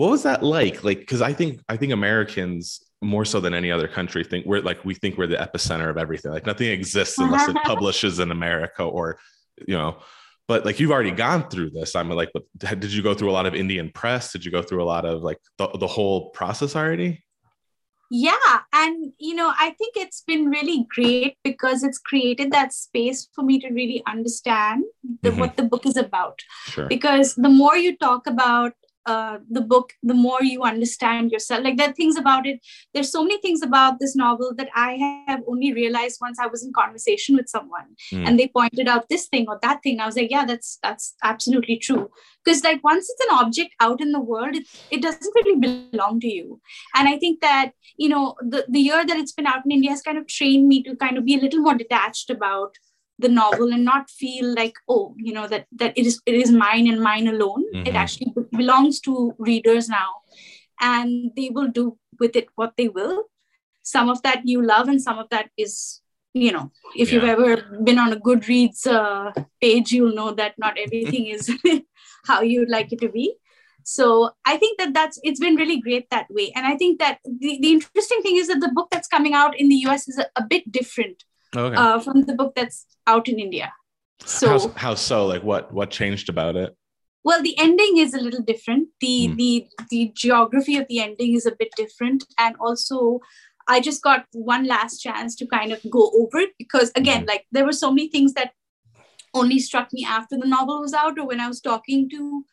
what 0.00 0.10
was 0.10 0.22
that 0.22 0.42
like? 0.42 0.82
Like, 0.82 1.00
because 1.00 1.20
I 1.20 1.34
think 1.34 1.60
I 1.68 1.76
think 1.76 1.92
Americans 1.92 2.80
more 3.02 3.26
so 3.26 3.38
than 3.38 3.52
any 3.52 3.70
other 3.70 3.86
country 3.86 4.24
think 4.24 4.46
we're 4.46 4.62
like 4.62 4.82
we 4.82 4.94
think 4.94 5.18
we're 5.18 5.26
the 5.26 5.36
epicenter 5.36 5.90
of 5.90 5.98
everything. 5.98 6.32
Like 6.32 6.46
nothing 6.46 6.70
exists 6.70 7.18
unless 7.18 7.50
it 7.50 7.56
publishes 7.64 8.18
in 8.18 8.30
America 8.30 8.82
or 8.82 9.18
you 9.68 9.76
know. 9.76 9.98
But 10.48 10.64
like 10.64 10.80
you've 10.80 10.90
already 10.90 11.10
gone 11.10 11.50
through 11.50 11.70
this. 11.70 11.94
I'm 11.94 12.08
like, 12.08 12.30
but 12.32 12.44
did 12.56 12.92
you 12.92 13.02
go 13.02 13.12
through 13.12 13.30
a 13.30 13.36
lot 13.38 13.44
of 13.44 13.54
Indian 13.54 13.90
press? 13.90 14.32
Did 14.32 14.42
you 14.42 14.50
go 14.50 14.62
through 14.62 14.82
a 14.82 14.88
lot 14.94 15.04
of 15.04 15.22
like 15.22 15.38
the, 15.58 15.68
the 15.68 15.86
whole 15.86 16.30
process 16.30 16.74
already? 16.74 17.22
yeah 18.12 18.58
and 18.72 19.12
you 19.18 19.34
know 19.34 19.52
i 19.56 19.70
think 19.78 19.94
it's 19.96 20.22
been 20.22 20.46
really 20.46 20.84
great 20.92 21.36
because 21.44 21.84
it's 21.84 21.98
created 21.98 22.50
that 22.50 22.72
space 22.72 23.28
for 23.34 23.44
me 23.44 23.60
to 23.60 23.68
really 23.70 24.02
understand 24.08 24.82
the, 25.22 25.30
mm-hmm. 25.30 25.38
what 25.38 25.56
the 25.56 25.62
book 25.62 25.86
is 25.86 25.96
about 25.96 26.40
sure. 26.66 26.88
because 26.88 27.36
the 27.36 27.48
more 27.48 27.76
you 27.76 27.96
talk 27.96 28.26
about 28.26 28.72
uh, 29.06 29.38
the 29.50 29.60
book, 29.60 29.92
the 30.02 30.14
more 30.14 30.42
you 30.42 30.62
understand 30.62 31.30
yourself. 31.30 31.64
Like 31.64 31.76
there 31.76 31.88
are 31.90 31.94
things 31.94 32.16
about 32.16 32.46
it. 32.46 32.60
There's 32.92 33.10
so 33.10 33.22
many 33.22 33.40
things 33.40 33.62
about 33.62 33.98
this 33.98 34.14
novel 34.14 34.52
that 34.56 34.68
I 34.74 35.24
have 35.26 35.40
only 35.46 35.72
realized 35.72 36.18
once 36.20 36.38
I 36.38 36.46
was 36.46 36.64
in 36.64 36.72
conversation 36.72 37.36
with 37.36 37.48
someone 37.48 37.96
mm. 38.12 38.26
and 38.26 38.38
they 38.38 38.48
pointed 38.48 38.88
out 38.88 39.08
this 39.08 39.26
thing 39.28 39.46
or 39.48 39.58
that 39.62 39.82
thing. 39.82 40.00
I 40.00 40.06
was 40.06 40.16
like, 40.16 40.30
yeah, 40.30 40.44
that's 40.44 40.78
that's 40.82 41.14
absolutely 41.22 41.78
true. 41.78 42.10
Because 42.44 42.62
like 42.64 42.82
once 42.84 43.08
it's 43.10 43.30
an 43.30 43.38
object 43.38 43.74
out 43.80 44.00
in 44.00 44.12
the 44.12 44.20
world, 44.20 44.56
it, 44.56 44.66
it 44.90 45.02
doesn't 45.02 45.34
really 45.34 45.88
belong 45.90 46.20
to 46.20 46.28
you. 46.28 46.60
And 46.94 47.08
I 47.08 47.18
think 47.18 47.40
that, 47.40 47.72
you 47.96 48.08
know, 48.08 48.34
the, 48.40 48.64
the 48.68 48.80
year 48.80 49.04
that 49.04 49.16
it's 49.16 49.32
been 49.32 49.46
out 49.46 49.64
in 49.64 49.72
India 49.72 49.90
has 49.90 50.02
kind 50.02 50.18
of 50.18 50.26
trained 50.26 50.68
me 50.68 50.82
to 50.84 50.96
kind 50.96 51.18
of 51.18 51.24
be 51.24 51.36
a 51.36 51.40
little 51.40 51.60
more 51.60 51.74
detached 51.74 52.30
about 52.30 52.76
the 53.20 53.28
novel 53.28 53.72
and 53.72 53.84
not 53.84 54.08
feel 54.08 54.54
like 54.54 54.74
oh 54.88 55.14
you 55.18 55.32
know 55.32 55.46
that 55.46 55.66
that 55.72 55.96
it 55.96 56.06
is 56.06 56.20
it 56.26 56.34
is 56.34 56.50
mine 56.50 56.88
and 56.88 57.00
mine 57.00 57.28
alone 57.28 57.64
mm-hmm. 57.74 57.86
it 57.86 57.94
actually 57.94 58.32
belongs 58.60 59.00
to 59.00 59.34
readers 59.38 59.88
now 59.88 60.10
and 60.80 61.32
they 61.36 61.48
will 61.50 61.68
do 61.68 61.96
with 62.18 62.36
it 62.36 62.48
what 62.56 62.72
they 62.76 62.88
will 62.88 63.24
some 63.82 64.08
of 64.08 64.22
that 64.22 64.46
you 64.52 64.62
love 64.62 64.88
and 64.88 65.02
some 65.02 65.18
of 65.18 65.28
that 65.30 65.50
is 65.56 66.00
you 66.34 66.52
know 66.52 66.70
if 66.96 67.10
yeah. 67.10 67.14
you've 67.14 67.30
ever 67.34 67.78
been 67.88 67.98
on 67.98 68.12
a 68.12 68.20
goodreads 68.26 68.86
uh, 68.86 69.32
page 69.60 69.92
you'll 69.92 70.14
know 70.14 70.32
that 70.32 70.54
not 70.58 70.78
everything 70.78 71.26
is 71.26 71.50
how 72.26 72.40
you'd 72.40 72.74
like 72.76 72.92
it 72.92 73.00
to 73.00 73.08
be 73.08 73.34
so 73.82 74.30
i 74.44 74.56
think 74.56 74.78
that 74.78 74.92
that's 74.94 75.18
it's 75.22 75.40
been 75.40 75.56
really 75.56 75.80
great 75.80 76.06
that 76.10 76.26
way 76.30 76.52
and 76.54 76.66
i 76.66 76.76
think 76.76 76.98
that 76.98 77.18
the, 77.24 77.58
the 77.62 77.72
interesting 77.72 78.22
thing 78.22 78.36
is 78.36 78.48
that 78.48 78.60
the 78.60 78.72
book 78.78 78.88
that's 78.90 79.08
coming 79.08 79.34
out 79.34 79.58
in 79.58 79.68
the 79.68 79.76
us 79.76 80.06
is 80.06 80.18
a, 80.18 80.26
a 80.36 80.44
bit 80.54 80.70
different 80.70 81.24
okay. 81.56 81.76
uh, 81.76 81.98
from 82.00 82.22
the 82.22 82.34
book 82.34 82.54
that's 82.54 82.86
out 83.06 83.28
in 83.28 83.38
India. 83.38 83.72
So 84.24 84.58
how, 84.58 84.68
how 84.76 84.94
so? 84.94 85.26
Like 85.26 85.42
what 85.42 85.72
what 85.72 85.90
changed 85.90 86.28
about 86.28 86.56
it? 86.56 86.76
Well, 87.22 87.42
the 87.42 87.58
ending 87.58 87.98
is 87.98 88.14
a 88.14 88.20
little 88.20 88.42
different. 88.42 88.88
The 89.00 89.28
mm. 89.28 89.36
the 89.36 89.66
the 89.90 90.12
geography 90.14 90.76
of 90.76 90.86
the 90.88 91.00
ending 91.00 91.34
is 91.34 91.46
a 91.46 91.56
bit 91.56 91.70
different, 91.76 92.24
and 92.38 92.56
also 92.60 93.20
I 93.68 93.80
just 93.80 94.02
got 94.02 94.26
one 94.32 94.66
last 94.66 94.98
chance 94.98 95.36
to 95.36 95.46
kind 95.46 95.72
of 95.72 95.80
go 95.90 96.10
over 96.14 96.38
it 96.38 96.50
because 96.58 96.90
again, 96.96 97.24
mm. 97.24 97.28
like 97.28 97.46
there 97.52 97.64
were 97.64 97.72
so 97.72 97.90
many 97.90 98.08
things 98.08 98.34
that 98.34 98.52
only 99.34 99.58
struck 99.58 99.92
me 99.92 100.04
after 100.04 100.36
the 100.36 100.46
novel 100.46 100.80
was 100.80 100.92
out 100.92 101.18
or 101.18 101.26
when 101.26 101.40
I 101.40 101.46
was 101.46 101.60
talking 101.60 102.08
to 102.10 102.44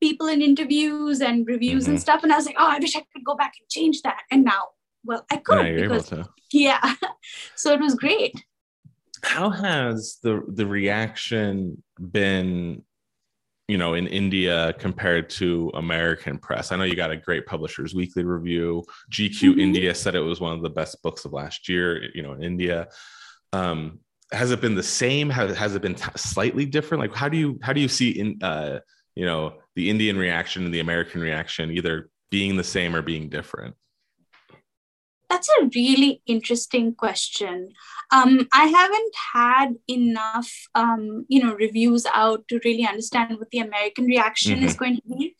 people 0.00 0.28
in 0.28 0.40
interviews 0.40 1.20
and 1.20 1.46
reviews 1.46 1.84
mm-hmm. 1.84 1.92
and 1.92 2.00
stuff, 2.00 2.22
and 2.22 2.32
I 2.32 2.36
was 2.36 2.46
like, 2.46 2.56
oh, 2.58 2.70
I 2.70 2.78
wish 2.78 2.96
I 2.96 3.04
could 3.12 3.24
go 3.24 3.34
back 3.36 3.54
and 3.58 3.68
change 3.68 4.02
that. 4.02 4.22
And 4.30 4.44
now, 4.44 4.68
well, 5.04 5.24
I 5.30 5.38
could 5.38 5.66
yeah, 5.66 5.82
because 5.82 6.12
yeah, 6.52 6.94
so 7.56 7.72
it 7.72 7.80
was 7.80 7.94
great 7.94 8.34
how 9.22 9.50
has 9.50 10.18
the 10.22 10.42
the 10.48 10.66
reaction 10.66 11.82
been 12.10 12.82
you 13.70 13.78
know 13.78 13.94
in 13.94 14.06
india 14.06 14.74
compared 14.78 15.30
to 15.30 15.70
american 15.74 16.38
press. 16.38 16.72
I 16.72 16.76
know 16.76 16.84
you 16.84 16.96
got 16.96 17.10
a 17.10 17.16
great 17.16 17.46
publishers 17.46 17.94
weekly 17.94 18.24
review. 18.24 18.84
Gq 19.12 19.30
mm-hmm. 19.30 19.60
india 19.60 19.94
said 19.94 20.14
it 20.14 20.20
was 20.20 20.40
one 20.40 20.54
of 20.54 20.62
the 20.62 20.70
best 20.70 21.02
books 21.02 21.24
of 21.24 21.32
last 21.32 21.68
year 21.68 22.10
you 22.14 22.22
know 22.22 22.32
in 22.32 22.42
india. 22.42 22.88
Um, 23.52 24.00
has 24.32 24.52
it 24.52 24.60
been 24.60 24.76
the 24.76 24.82
same? 24.82 25.28
Has, 25.28 25.56
has 25.56 25.74
it 25.74 25.82
been 25.82 25.96
t- 25.96 26.04
slightly 26.16 26.64
different? 26.64 27.00
Like 27.00 27.14
how 27.14 27.28
do 27.28 27.36
you 27.36 27.58
how 27.62 27.72
do 27.72 27.80
you 27.80 27.88
see 27.88 28.10
in 28.10 28.38
uh, 28.42 28.80
you 29.14 29.24
know 29.24 29.54
the 29.76 29.90
indian 29.90 30.16
reaction 30.16 30.64
and 30.64 30.74
the 30.74 30.80
american 30.80 31.20
reaction 31.20 31.70
either 31.70 32.10
being 32.30 32.56
the 32.56 32.64
same 32.64 32.94
or 32.94 33.02
being 33.02 33.28
different 33.28 33.74
that's 35.30 35.48
a 35.60 35.70
really 35.74 36.22
interesting 36.26 36.94
question. 36.94 37.72
Um, 38.12 38.48
I 38.52 38.64
haven't 38.66 39.14
had 39.32 39.74
enough, 39.88 40.50
um, 40.74 41.24
you 41.28 41.42
know, 41.42 41.54
reviews 41.54 42.04
out 42.12 42.46
to 42.48 42.60
really 42.64 42.84
understand 42.84 43.38
what 43.38 43.50
the 43.50 43.60
American 43.60 44.06
reaction 44.06 44.56
mm-hmm. 44.56 44.66
is 44.66 44.74
going 44.74 44.96
to 44.96 45.02
be. 45.08 45.36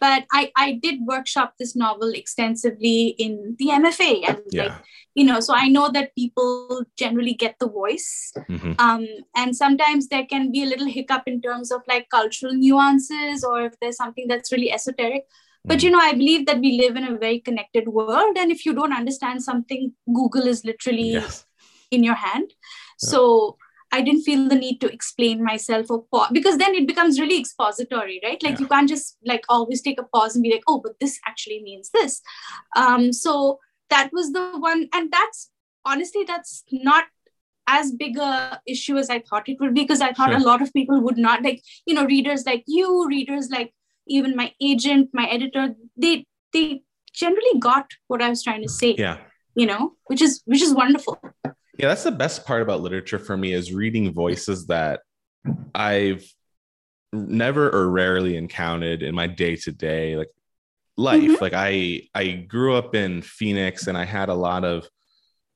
But 0.00 0.24
I, 0.32 0.50
I 0.56 0.80
did 0.82 1.00
workshop 1.06 1.54
this 1.58 1.76
novel 1.76 2.12
extensively 2.14 3.08
in 3.18 3.54
the 3.58 3.66
MFA, 3.66 4.26
and 4.26 4.40
yeah. 4.50 4.62
like, 4.62 4.72
you 5.14 5.24
know, 5.24 5.40
so 5.40 5.52
I 5.54 5.68
know 5.68 5.90
that 5.90 6.14
people 6.14 6.86
generally 6.96 7.34
get 7.34 7.56
the 7.58 7.68
voice. 7.68 8.32
Mm-hmm. 8.48 8.72
Um, 8.78 9.06
and 9.36 9.54
sometimes 9.54 10.08
there 10.08 10.24
can 10.24 10.50
be 10.50 10.62
a 10.62 10.66
little 10.66 10.86
hiccup 10.88 11.24
in 11.26 11.42
terms 11.42 11.70
of 11.70 11.82
like 11.86 12.08
cultural 12.08 12.54
nuances, 12.54 13.44
or 13.44 13.60
if 13.66 13.74
there's 13.80 13.98
something 13.98 14.26
that's 14.26 14.50
really 14.50 14.72
esoteric 14.72 15.24
but 15.64 15.82
you 15.82 15.90
know 15.90 15.98
i 15.98 16.12
believe 16.12 16.46
that 16.46 16.60
we 16.60 16.78
live 16.80 16.96
in 16.96 17.04
a 17.04 17.18
very 17.18 17.40
connected 17.40 17.88
world 17.88 18.36
and 18.36 18.50
if 18.50 18.64
you 18.66 18.74
don't 18.74 18.92
understand 18.92 19.42
something 19.42 19.92
google 20.14 20.46
is 20.46 20.64
literally 20.64 21.10
yes. 21.12 21.46
in 21.90 22.04
your 22.04 22.14
hand 22.14 22.50
yeah. 22.50 23.10
so 23.10 23.56
i 23.92 24.00
didn't 24.00 24.22
feel 24.22 24.48
the 24.48 24.54
need 24.54 24.80
to 24.80 24.92
explain 24.92 25.42
myself 25.42 25.90
or 25.90 26.04
pause 26.10 26.28
because 26.32 26.58
then 26.58 26.74
it 26.74 26.86
becomes 26.86 27.20
really 27.20 27.38
expository 27.38 28.20
right 28.24 28.42
like 28.42 28.54
yeah. 28.54 28.60
you 28.60 28.66
can't 28.66 28.88
just 28.88 29.16
like 29.24 29.44
always 29.48 29.82
take 29.82 30.00
a 30.00 30.08
pause 30.14 30.34
and 30.34 30.42
be 30.42 30.52
like 30.52 30.64
oh 30.68 30.80
but 30.84 30.98
this 31.00 31.18
actually 31.26 31.62
means 31.62 31.90
this 31.90 32.20
um 32.76 33.12
so 33.12 33.58
that 33.90 34.10
was 34.12 34.32
the 34.32 34.52
one 34.58 34.88
and 34.92 35.12
that's 35.12 35.50
honestly 35.84 36.24
that's 36.24 36.64
not 36.72 37.04
as 37.66 37.92
big 37.92 38.18
a 38.18 38.60
issue 38.66 38.96
as 38.96 39.08
I 39.08 39.20
thought 39.20 39.48
it 39.48 39.58
would 39.60 39.74
be 39.74 39.82
because 39.82 40.00
I 40.00 40.12
thought 40.12 40.30
sure. 40.30 40.38
a 40.38 40.42
lot 40.42 40.60
of 40.60 40.72
people 40.72 41.00
would 41.00 41.16
not 41.16 41.42
like, 41.42 41.62
you 41.86 41.94
know, 41.94 42.04
readers 42.04 42.44
like 42.44 42.64
you, 42.66 43.06
readers 43.08 43.48
like 43.50 43.72
even 44.06 44.36
my 44.36 44.52
agent 44.60 45.10
my 45.12 45.26
editor 45.26 45.74
they 45.96 46.26
they 46.52 46.82
generally 47.12 47.58
got 47.58 47.86
what 48.08 48.22
i 48.22 48.28
was 48.28 48.42
trying 48.42 48.62
to 48.62 48.68
say 48.68 48.94
yeah. 48.98 49.18
you 49.54 49.66
know 49.66 49.92
which 50.06 50.20
is 50.20 50.42
which 50.46 50.62
is 50.62 50.74
wonderful. 50.74 51.18
Yeah 51.78 51.88
that's 51.88 52.04
the 52.04 52.12
best 52.12 52.46
part 52.46 52.62
about 52.62 52.82
literature 52.82 53.18
for 53.18 53.36
me 53.36 53.52
is 53.52 53.72
reading 53.72 54.12
voices 54.12 54.66
that 54.66 55.00
i've 55.74 56.24
never 57.12 57.70
or 57.70 57.88
rarely 57.88 58.36
encountered 58.36 59.02
in 59.02 59.14
my 59.14 59.26
day-to-day 59.26 60.16
like 60.16 60.30
life. 60.96 61.22
Mm-hmm. 61.22 61.42
like 61.42 61.52
i 61.54 62.02
i 62.14 62.32
grew 62.32 62.74
up 62.74 62.94
in 62.94 63.22
phoenix 63.22 63.86
and 63.86 63.98
i 63.98 64.04
had 64.04 64.28
a 64.28 64.34
lot 64.34 64.64
of 64.64 64.88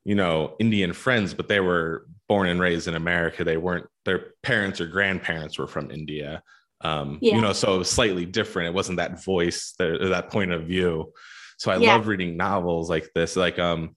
you 0.03 0.15
know 0.15 0.55
indian 0.59 0.93
friends 0.93 1.33
but 1.33 1.47
they 1.47 1.59
were 1.59 2.05
born 2.27 2.47
and 2.47 2.59
raised 2.59 2.87
in 2.87 2.95
america. 2.95 3.43
They 3.43 3.57
weren't 3.57 3.87
their 4.05 4.33
parents 4.43 4.79
or 4.79 4.87
grandparents 4.87 5.57
were 5.57 5.67
from 5.67 5.91
india 5.91 6.43
um 6.81 7.17
yeah. 7.21 7.35
you 7.35 7.41
know 7.41 7.53
so 7.53 7.75
it 7.75 7.77
was 7.79 7.89
slightly 7.89 8.25
different 8.25 8.67
it 8.67 8.73
wasn't 8.73 8.97
that 8.97 9.23
voice 9.23 9.73
that, 9.77 9.99
that 10.09 10.29
point 10.29 10.51
of 10.51 10.63
view 10.63 11.11
so 11.57 11.71
i 11.71 11.77
yeah. 11.77 11.93
love 11.93 12.07
reading 12.07 12.37
novels 12.37 12.89
like 12.89 13.09
this 13.13 13.35
like 13.35 13.59
um 13.59 13.95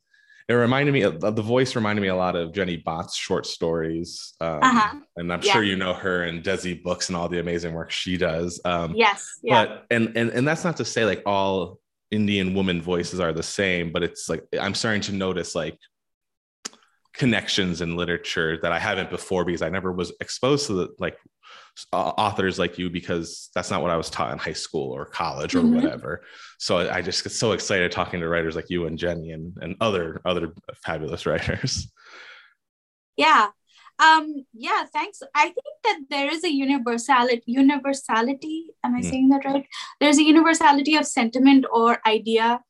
it 0.49 0.55
reminded 0.55 0.93
me 0.93 1.03
of 1.03 1.21
the 1.21 1.43
voice 1.43 1.75
reminded 1.77 2.03
me 2.03 2.09
a 2.09 2.17
lot 2.17 2.37
of 2.37 2.53
Jenny 2.53 2.77
Bhatt's 2.77 3.17
short 3.17 3.47
stories. 3.47 4.35
Um, 4.41 4.59
uh-huh. 4.63 4.97
And 5.17 5.33
I'm 5.33 5.41
yeah. 5.43 5.53
sure 5.53 5.63
you 5.63 5.77
know 5.77 5.95
her 5.95 6.25
and 6.25 6.43
Desi 6.43 6.83
Books 6.83 7.09
and 7.09 7.17
all 7.17 7.29
the 7.29 7.39
amazing 7.39 7.73
work 7.73 7.91
she 7.91 8.17
does. 8.17 8.61
Um, 8.65 8.95
yes. 8.95 9.39
Yeah. 9.43 9.65
But, 9.65 9.87
and, 9.91 10.17
and, 10.17 10.31
and 10.31 10.47
that's 10.47 10.65
not 10.65 10.77
to 10.79 10.85
say 10.85 11.05
like 11.05 11.23
all 11.27 11.79
Indian 12.11 12.55
woman 12.55 12.83
voices 12.83 13.21
are 13.21 13.33
the 13.33 13.43
same, 13.43 13.93
but 13.93 14.03
it's 14.03 14.29
like, 14.29 14.45
I'm 14.61 14.75
starting 14.75 15.01
to 15.03 15.13
notice 15.13 15.55
like 15.55 15.79
connections 17.15 17.81
in 17.81 17.97
literature 17.97 18.59
that 18.63 18.73
I 18.73 18.79
haven't 18.79 19.11
before 19.11 19.45
because 19.45 19.63
I 19.63 19.69
never 19.69 19.93
was 19.93 20.13
exposed 20.21 20.67
to 20.69 20.73
the, 20.75 20.89
like 20.99 21.19
uh, 21.93 21.97
authors 21.97 22.59
like 22.59 22.79
you 22.79 22.91
because 22.91 23.51
that's 23.55 23.71
not 23.71 23.83
what 23.83 23.91
I 23.91 23.97
was 23.97 24.11
taught 24.11 24.33
in 24.33 24.39
high 24.39 24.53
school 24.53 24.91
or 24.93 25.05
college 25.07 25.55
or 25.55 25.61
mm-hmm. 25.61 25.77
whatever. 25.77 26.23
So 26.59 26.79
I, 26.79 26.97
I 26.97 27.03
just 27.03 27.23
get 27.23 27.31
so 27.33 27.53
excited 27.53 27.91
talking 27.93 28.21
to 28.21 28.29
writers 28.29 28.57
like 28.57 28.71
you 28.71 28.87
and 28.87 28.99
Jenny 28.99 29.31
and, 29.31 29.57
and 29.61 29.77
other 29.81 30.21
other 30.25 30.53
fabulous 30.85 31.27
writers. 31.27 31.91
Yeah. 33.17 33.49
Um, 33.99 34.47
yeah, 34.55 34.85
thanks. 34.93 35.23
I 35.35 35.45
think 35.45 35.57
that 35.85 36.01
there 36.11 36.33
is 36.33 36.45
a 36.45 36.53
universality 36.53 37.43
universality. 37.47 38.71
Am 38.83 38.95
I 38.95 39.01
mm. 39.01 39.11
saying 39.11 39.29
that 39.29 39.45
right? 39.45 39.67
There's 40.01 40.19
a 40.19 40.25
universality 40.25 40.97
of 40.97 41.07
sentiment 41.07 41.67
or 41.71 42.01
idea 42.07 42.61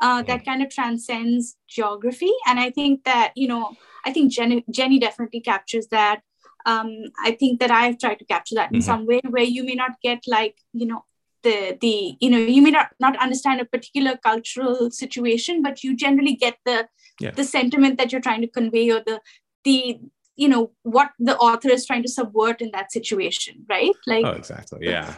uh, 0.00 0.22
that 0.22 0.44
kind 0.44 0.62
of 0.62 0.70
transcends 0.70 1.56
geography. 1.68 2.32
And 2.46 2.60
I 2.60 2.70
think 2.70 3.04
that, 3.04 3.32
you 3.34 3.48
know, 3.48 3.76
I 4.04 4.12
think 4.12 4.32
Jenny, 4.32 4.64
Jenny 4.70 4.98
definitely 4.98 5.40
captures 5.40 5.88
that. 5.88 6.20
Um, 6.64 6.90
I 7.22 7.32
think 7.32 7.60
that 7.60 7.70
I've 7.70 7.98
tried 7.98 8.18
to 8.18 8.24
capture 8.24 8.56
that 8.56 8.72
in 8.72 8.80
mm-hmm. 8.80 8.84
some 8.84 9.06
way 9.06 9.20
where 9.28 9.44
you 9.44 9.64
may 9.64 9.74
not 9.74 10.00
get 10.02 10.24
like, 10.26 10.56
you 10.72 10.86
know, 10.86 11.04
the 11.42 11.78
the 11.80 12.16
you 12.18 12.28
know 12.28 12.38
you 12.38 12.60
may 12.60 12.72
not 12.72 12.88
not 12.98 13.16
understand 13.18 13.60
a 13.60 13.64
particular 13.64 14.16
cultural 14.16 14.90
situation 14.90 15.62
but 15.62 15.84
you 15.84 15.94
generally 15.94 16.34
get 16.34 16.56
the 16.64 16.88
yeah. 17.20 17.30
the 17.30 17.44
sentiment 17.44 17.98
that 17.98 18.10
you're 18.10 18.22
trying 18.22 18.40
to 18.40 18.48
convey 18.48 18.90
or 18.90 19.00
the 19.06 19.20
the 19.62 20.00
you 20.34 20.48
know 20.48 20.72
what 20.82 21.10
the 21.20 21.36
author 21.36 21.68
is 21.68 21.86
trying 21.86 22.02
to 22.02 22.08
subvert 22.08 22.60
in 22.60 22.70
that 22.72 22.90
situation 22.90 23.64
right? 23.68 23.92
Like 24.06 24.24
oh 24.24 24.30
exactly. 24.30 24.80
Yeah. 24.82 25.14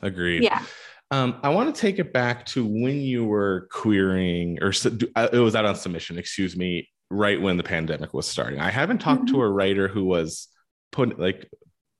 Agreed. 0.00 0.44
Yeah 0.44 0.62
um, 1.10 1.38
I 1.42 1.50
want 1.50 1.74
to 1.74 1.80
take 1.80 1.98
it 1.98 2.12
back 2.12 2.46
to 2.46 2.64
when 2.64 3.00
you 3.00 3.24
were 3.24 3.68
querying, 3.70 4.58
or 4.62 4.72
uh, 5.14 5.28
it 5.32 5.38
was 5.38 5.54
out 5.54 5.64
on 5.64 5.76
submission, 5.76 6.18
excuse 6.18 6.56
me, 6.56 6.88
right 7.10 7.40
when 7.40 7.56
the 7.56 7.62
pandemic 7.62 8.12
was 8.12 8.26
starting. 8.26 8.60
I 8.60 8.70
haven't 8.70 8.98
talked 8.98 9.26
mm-hmm. 9.26 9.36
to 9.36 9.42
a 9.42 9.50
writer 9.50 9.88
who 9.88 10.04
was 10.04 10.48
put 10.90 11.18
like 11.18 11.48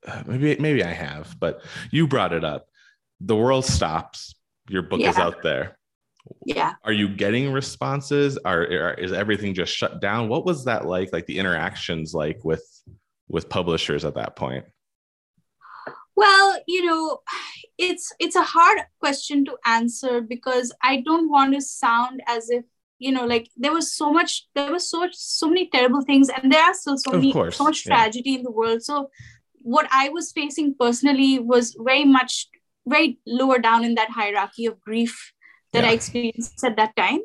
uh, 0.07 0.23
maybe 0.27 0.57
maybe 0.61 0.83
I 0.83 0.93
have, 0.93 1.37
but 1.39 1.63
you 1.91 2.07
brought 2.09 2.33
it 2.33 2.45
up. 2.45 2.67
The 3.21 3.37
world 3.37 3.65
stops. 3.65 4.35
Your 4.69 4.83
book 4.83 5.01
yeah. 5.01 5.11
is 5.11 5.17
out 5.17 5.43
there. 5.43 5.79
Yeah. 6.45 6.73
Are 6.83 6.93
you 6.93 7.09
getting 7.09 7.53
responses? 7.53 8.37
Are, 8.39 8.63
are 8.63 8.95
is 8.95 9.13
everything 9.13 9.55
just 9.55 9.73
shut 9.73 10.01
down? 10.01 10.29
What 10.29 10.45
was 10.45 10.65
that 10.65 10.87
like? 10.87 11.13
Like 11.13 11.27
the 11.27 11.39
interactions 11.39 12.13
like 12.15 12.45
with 12.45 12.65
with 13.29 13.49
publishers 13.49 14.05
at 14.05 14.15
that 14.15 14.35
point? 14.35 14.65
Well, 16.17 16.59
you 16.67 16.85
know, 16.87 17.21
it's 17.79 18.13
it's 18.19 18.37
a 18.37 18.43
hard 18.43 18.79
question 19.01 19.45
to 19.45 19.57
answer 19.67 20.21
because 20.21 20.73
i 20.83 21.03
don't 21.05 21.29
want 21.29 21.55
to 21.55 21.61
sound 21.61 22.23
as 22.27 22.49
if 22.51 22.65
you 22.99 23.13
know 23.13 23.27
like 23.27 23.51
there 23.57 23.73
was 23.73 23.93
so 23.93 24.11
much 24.11 24.47
there 24.55 24.73
was 24.73 24.89
so 24.89 25.07
so 25.13 25.49
many 25.49 25.69
terrible 25.69 26.01
things 26.03 26.31
and 26.31 26.51
there 26.51 26.63
are 26.63 26.75
still 26.75 26.97
so 26.97 27.13
many 27.13 27.33
so 27.33 27.65
much 27.65 27.85
tragedy 27.85 28.31
yeah. 28.31 28.39
in 28.39 28.45
the 28.45 28.51
world 28.51 28.83
so 28.83 29.11
what 29.63 29.87
i 29.91 30.09
was 30.09 30.33
facing 30.33 30.75
personally 30.79 31.39
was 31.39 31.77
very 31.79 32.05
much 32.05 32.49
very 32.87 33.19
lower 33.27 33.59
down 33.59 33.85
in 33.85 33.95
that 33.95 34.11
hierarchy 34.11 34.65
of 34.67 34.81
grief 34.81 35.33
that 35.73 35.85
yeah. 35.85 35.91
i 35.91 35.93
experienced 35.93 36.65
at 36.65 36.77
that 36.77 36.97
time 36.97 37.21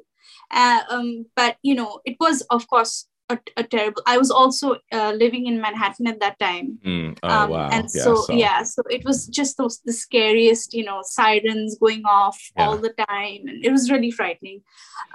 uh, 0.52 0.82
um, 0.90 1.26
but 1.36 1.56
you 1.62 1.76
know 1.76 2.02
it 2.04 2.18
was 2.20 2.42
of 2.50 2.68
course 2.68 3.08
a, 3.32 3.40
a 3.58 3.64
terrible 3.64 4.02
i 4.06 4.18
was 4.18 4.32
also 4.32 4.76
uh, 4.92 5.12
living 5.24 5.46
in 5.48 5.62
manhattan 5.62 6.08
at 6.08 6.20
that 6.20 6.38
time 6.40 6.78
mm. 6.86 7.18
oh, 7.24 7.30
um, 7.30 7.50
wow. 7.50 7.70
and 7.72 7.90
yeah, 7.94 8.04
so, 8.04 8.16
so, 8.16 8.34
yeah 8.34 8.64
so 8.64 8.82
it 8.90 9.04
was 9.06 9.28
just 9.28 9.58
those 9.58 9.80
the 9.86 9.94
scariest 9.94 10.74
you 10.74 10.84
know 10.84 11.00
sirens 11.04 11.78
going 11.80 12.04
off 12.06 12.40
yeah. 12.56 12.66
all 12.66 12.78
the 12.78 12.94
time 13.10 13.42
and 13.48 13.66
it 13.66 13.72
was 13.72 13.92
really 13.92 14.12
frightening 14.12 14.62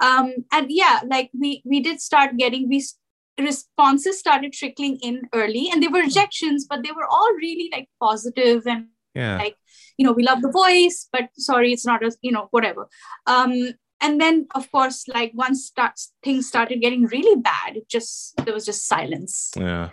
um, 0.01 0.33
and 0.51 0.67
yeah 0.69 1.01
like 1.07 1.29
we 1.39 1.61
we 1.65 1.79
did 1.79 2.01
start 2.01 2.37
getting 2.37 2.69
these 2.69 2.97
responses 3.39 4.19
started 4.19 4.51
trickling 4.51 4.97
in 5.03 5.21
early 5.33 5.69
and 5.71 5.81
they 5.81 5.87
were 5.87 6.01
rejections 6.01 6.65
but 6.67 6.83
they 6.83 6.91
were 6.91 7.05
all 7.09 7.33
really 7.35 7.69
like 7.71 7.87
positive 8.01 8.65
and 8.65 8.87
yeah. 9.13 9.37
like 9.37 9.55
you 9.97 10.05
know 10.05 10.11
we 10.11 10.23
love 10.23 10.41
the 10.41 10.51
voice 10.51 11.07
but 11.11 11.29
sorry 11.37 11.71
it's 11.71 11.85
not 11.85 12.03
a 12.03 12.11
you 12.21 12.31
know 12.31 12.47
whatever 12.51 12.87
um 13.27 13.73
and 14.01 14.21
then 14.21 14.47
of 14.55 14.71
course 14.71 15.07
like 15.07 15.31
once 15.33 15.65
starts 15.65 16.13
things 16.23 16.47
started 16.47 16.81
getting 16.81 17.05
really 17.05 17.39
bad 17.41 17.77
it 17.77 17.87
just 17.89 18.35
there 18.45 18.53
was 18.53 18.65
just 18.65 18.87
silence. 18.87 19.51
Yeah. 19.55 19.89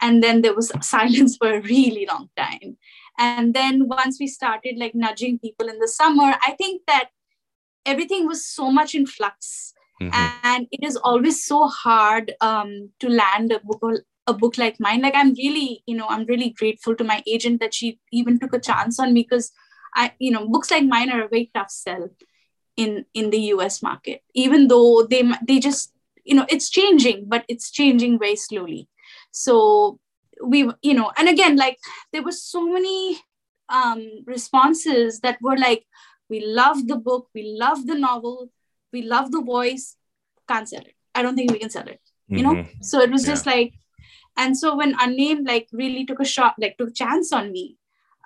And 0.00 0.22
then 0.22 0.42
there 0.42 0.54
was 0.54 0.72
silence 0.82 1.36
for 1.36 1.54
a 1.54 1.60
really 1.60 2.06
long 2.06 2.28
time. 2.36 2.76
And 3.18 3.54
then 3.54 3.88
once 3.88 4.18
we 4.20 4.26
started 4.26 4.74
like 4.76 4.94
nudging 4.94 5.38
people 5.38 5.68
in 5.68 5.78
the 5.78 5.88
summer 5.88 6.34
i 6.42 6.54
think 6.58 6.82
that 6.86 7.10
everything 7.86 8.26
was 8.26 8.44
so 8.46 8.70
much 8.70 8.94
in 8.94 9.06
flux. 9.06 9.72
Mm-hmm. 10.02 10.12
and 10.42 10.66
it 10.72 10.82
is 10.82 10.96
always 10.96 11.44
so 11.44 11.68
hard 11.68 12.32
um, 12.40 12.90
to 12.98 13.08
land 13.08 13.52
a 13.52 13.60
book 13.60 13.80
a 14.26 14.34
book 14.34 14.58
like 14.58 14.80
mine. 14.80 15.02
Like 15.02 15.14
i'm 15.14 15.34
really 15.34 15.84
you 15.86 15.96
know 15.96 16.06
i'm 16.08 16.24
really 16.26 16.50
grateful 16.50 16.96
to 16.96 17.04
my 17.04 17.22
agent 17.28 17.60
that 17.60 17.74
she 17.74 18.00
even 18.10 18.40
took 18.40 18.52
a 18.54 18.58
chance 18.58 18.98
on 18.98 19.12
me 19.12 19.22
because 19.22 19.52
i 19.94 20.12
you 20.18 20.32
know 20.32 20.48
books 20.48 20.72
like 20.72 20.84
mine 20.84 21.10
are 21.10 21.22
a 21.22 21.28
very 21.28 21.50
tough 21.54 21.70
sell 21.70 22.08
in 22.76 23.04
in 23.14 23.30
the 23.30 23.40
US 23.54 23.82
market 23.82 24.22
even 24.34 24.68
though 24.68 25.06
they 25.06 25.22
they 25.46 25.58
just 25.58 25.92
you 26.24 26.34
know 26.34 26.46
it's 26.48 26.70
changing 26.70 27.24
but 27.28 27.44
it's 27.48 27.70
changing 27.70 28.18
very 28.18 28.36
slowly 28.36 28.88
so 29.30 29.98
we 30.42 30.68
you 30.82 30.94
know 30.94 31.12
and 31.16 31.28
again 31.28 31.56
like 31.56 31.78
there 32.12 32.22
were 32.22 32.32
so 32.32 32.66
many 32.68 33.18
um 33.68 34.06
responses 34.26 35.20
that 35.20 35.40
were 35.40 35.56
like 35.56 35.84
we 36.28 36.44
love 36.44 36.86
the 36.86 36.96
book 36.96 37.28
we 37.34 37.56
love 37.58 37.86
the 37.86 37.94
novel 37.94 38.50
we 38.92 39.02
love 39.02 39.30
the 39.30 39.40
voice 39.40 39.96
can't 40.48 40.68
sell 40.68 40.80
it 40.80 40.94
i 41.14 41.22
don't 41.22 41.36
think 41.36 41.50
we 41.50 41.58
can 41.58 41.70
sell 41.70 41.86
it 41.86 42.00
you 42.28 42.42
know 42.42 42.54
mm-hmm. 42.54 42.82
so 42.82 43.00
it 43.00 43.10
was 43.10 43.24
yeah. 43.24 43.32
just 43.32 43.46
like 43.46 43.74
and 44.36 44.56
so 44.56 44.76
when 44.76 44.94
unnamed 45.00 45.46
like 45.46 45.68
really 45.72 46.04
took 46.04 46.20
a 46.20 46.24
shot 46.24 46.54
like 46.58 46.76
took 46.76 46.88
a 46.88 46.92
chance 46.92 47.32
on 47.32 47.52
me 47.52 47.76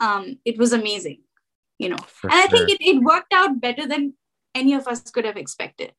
um 0.01 0.39
it 0.45 0.57
was 0.59 0.73
amazing 0.73 1.21
you 1.79 1.89
know 1.89 1.97
For 2.07 2.31
and 2.31 2.35
sure. 2.35 2.45
i 2.45 2.47
think 2.47 2.71
it, 2.71 2.81
it 2.81 3.03
worked 3.03 3.33
out 3.33 3.61
better 3.61 3.87
than 3.87 4.15
any 4.55 4.75
of 4.75 4.87
us 4.87 5.03
could 5.11 5.25
have 5.25 5.37
expected. 5.37 5.93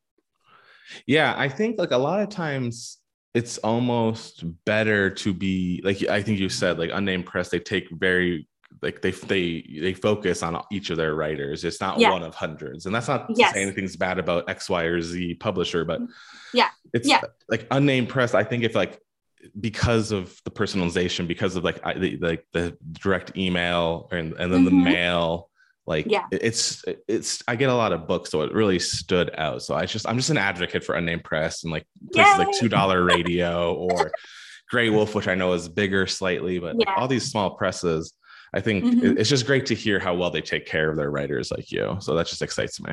Yeah, 1.05 1.33
I 1.37 1.49
think 1.49 1.77
like 1.77 1.91
a 1.91 1.97
lot 1.97 2.21
of 2.21 2.29
times 2.29 2.97
it's 3.33 3.57
almost 3.59 4.43
better 4.65 5.09
to 5.09 5.33
be 5.33 5.81
like 5.83 6.01
I 6.07 6.21
think 6.21 6.39
you 6.39 6.49
said 6.49 6.79
like 6.79 6.89
unnamed 6.91 7.27
press 7.27 7.49
they 7.49 7.59
take 7.59 7.87
very 7.91 8.47
like 8.81 9.01
they 9.01 9.11
they 9.11 9.79
they 9.81 9.93
focus 9.93 10.41
on 10.43 10.61
each 10.71 10.89
of 10.89 10.97
their 10.97 11.15
writers. 11.15 11.63
It's 11.63 11.81
not 11.81 11.99
yeah. 11.99 12.11
one 12.11 12.23
of 12.23 12.33
hundreds, 12.33 12.85
and 12.85 12.95
that's 12.95 13.07
not 13.07 13.27
yes. 13.35 13.53
saying 13.53 13.67
anything's 13.67 13.95
bad 13.95 14.19
about 14.19 14.49
X, 14.49 14.69
Y, 14.69 14.83
or 14.83 15.01
Z 15.01 15.35
publisher, 15.35 15.85
but 15.85 16.01
yeah, 16.53 16.69
it's 16.93 17.07
yeah. 17.07 17.21
like 17.49 17.67
unnamed 17.71 18.09
press. 18.09 18.33
I 18.33 18.43
think 18.43 18.63
if 18.63 18.75
like 18.75 18.99
because 19.59 20.11
of 20.11 20.39
the 20.43 20.51
personalization, 20.51 21.27
because 21.27 21.55
of 21.55 21.63
like 21.63 21.85
I, 21.85 21.93
the 21.93 22.17
like 22.17 22.45
the 22.53 22.77
direct 22.93 23.37
email 23.37 24.07
and 24.11 24.33
and 24.33 24.53
then 24.53 24.65
mm-hmm. 24.65 24.83
the 24.83 24.91
mail 24.91 25.49
like 25.89 26.05
yeah. 26.07 26.27
it's 26.31 26.85
it's 27.07 27.41
I 27.47 27.55
get 27.55 27.69
a 27.69 27.75
lot 27.75 27.91
of 27.91 28.07
books, 28.07 28.29
so 28.29 28.43
it 28.43 28.53
really 28.53 28.77
stood 28.77 29.31
out. 29.35 29.63
So 29.63 29.73
I 29.73 29.87
just 29.87 30.07
I'm 30.07 30.17
just 30.17 30.29
an 30.29 30.37
advocate 30.37 30.83
for 30.83 30.93
unnamed 30.93 31.23
press 31.23 31.63
and 31.63 31.71
like 31.71 31.85
places 32.13 32.37
Yay! 32.37 32.45
like 32.45 32.55
two 32.55 32.69
dollar 32.69 33.03
radio 33.15 33.73
or 33.73 34.11
Graywolf 34.71 35.15
which 35.15 35.27
I 35.27 35.33
know 35.33 35.51
is 35.53 35.67
bigger 35.67 36.05
slightly, 36.05 36.59
but 36.59 36.75
yeah. 36.77 36.89
like 36.89 36.97
all 36.99 37.07
these 37.07 37.29
small 37.29 37.55
presses, 37.55 38.13
I 38.53 38.61
think 38.61 38.85
mm-hmm. 38.85 39.17
it's 39.17 39.29
just 39.29 39.47
great 39.47 39.65
to 39.65 39.73
hear 39.73 39.97
how 39.97 40.13
well 40.13 40.29
they 40.29 40.41
take 40.41 40.67
care 40.67 40.91
of 40.91 40.95
their 40.95 41.09
writers 41.09 41.49
like 41.49 41.71
you. 41.71 41.97
So 42.01 42.13
that 42.13 42.27
just 42.27 42.43
excites 42.43 42.79
me. 42.79 42.91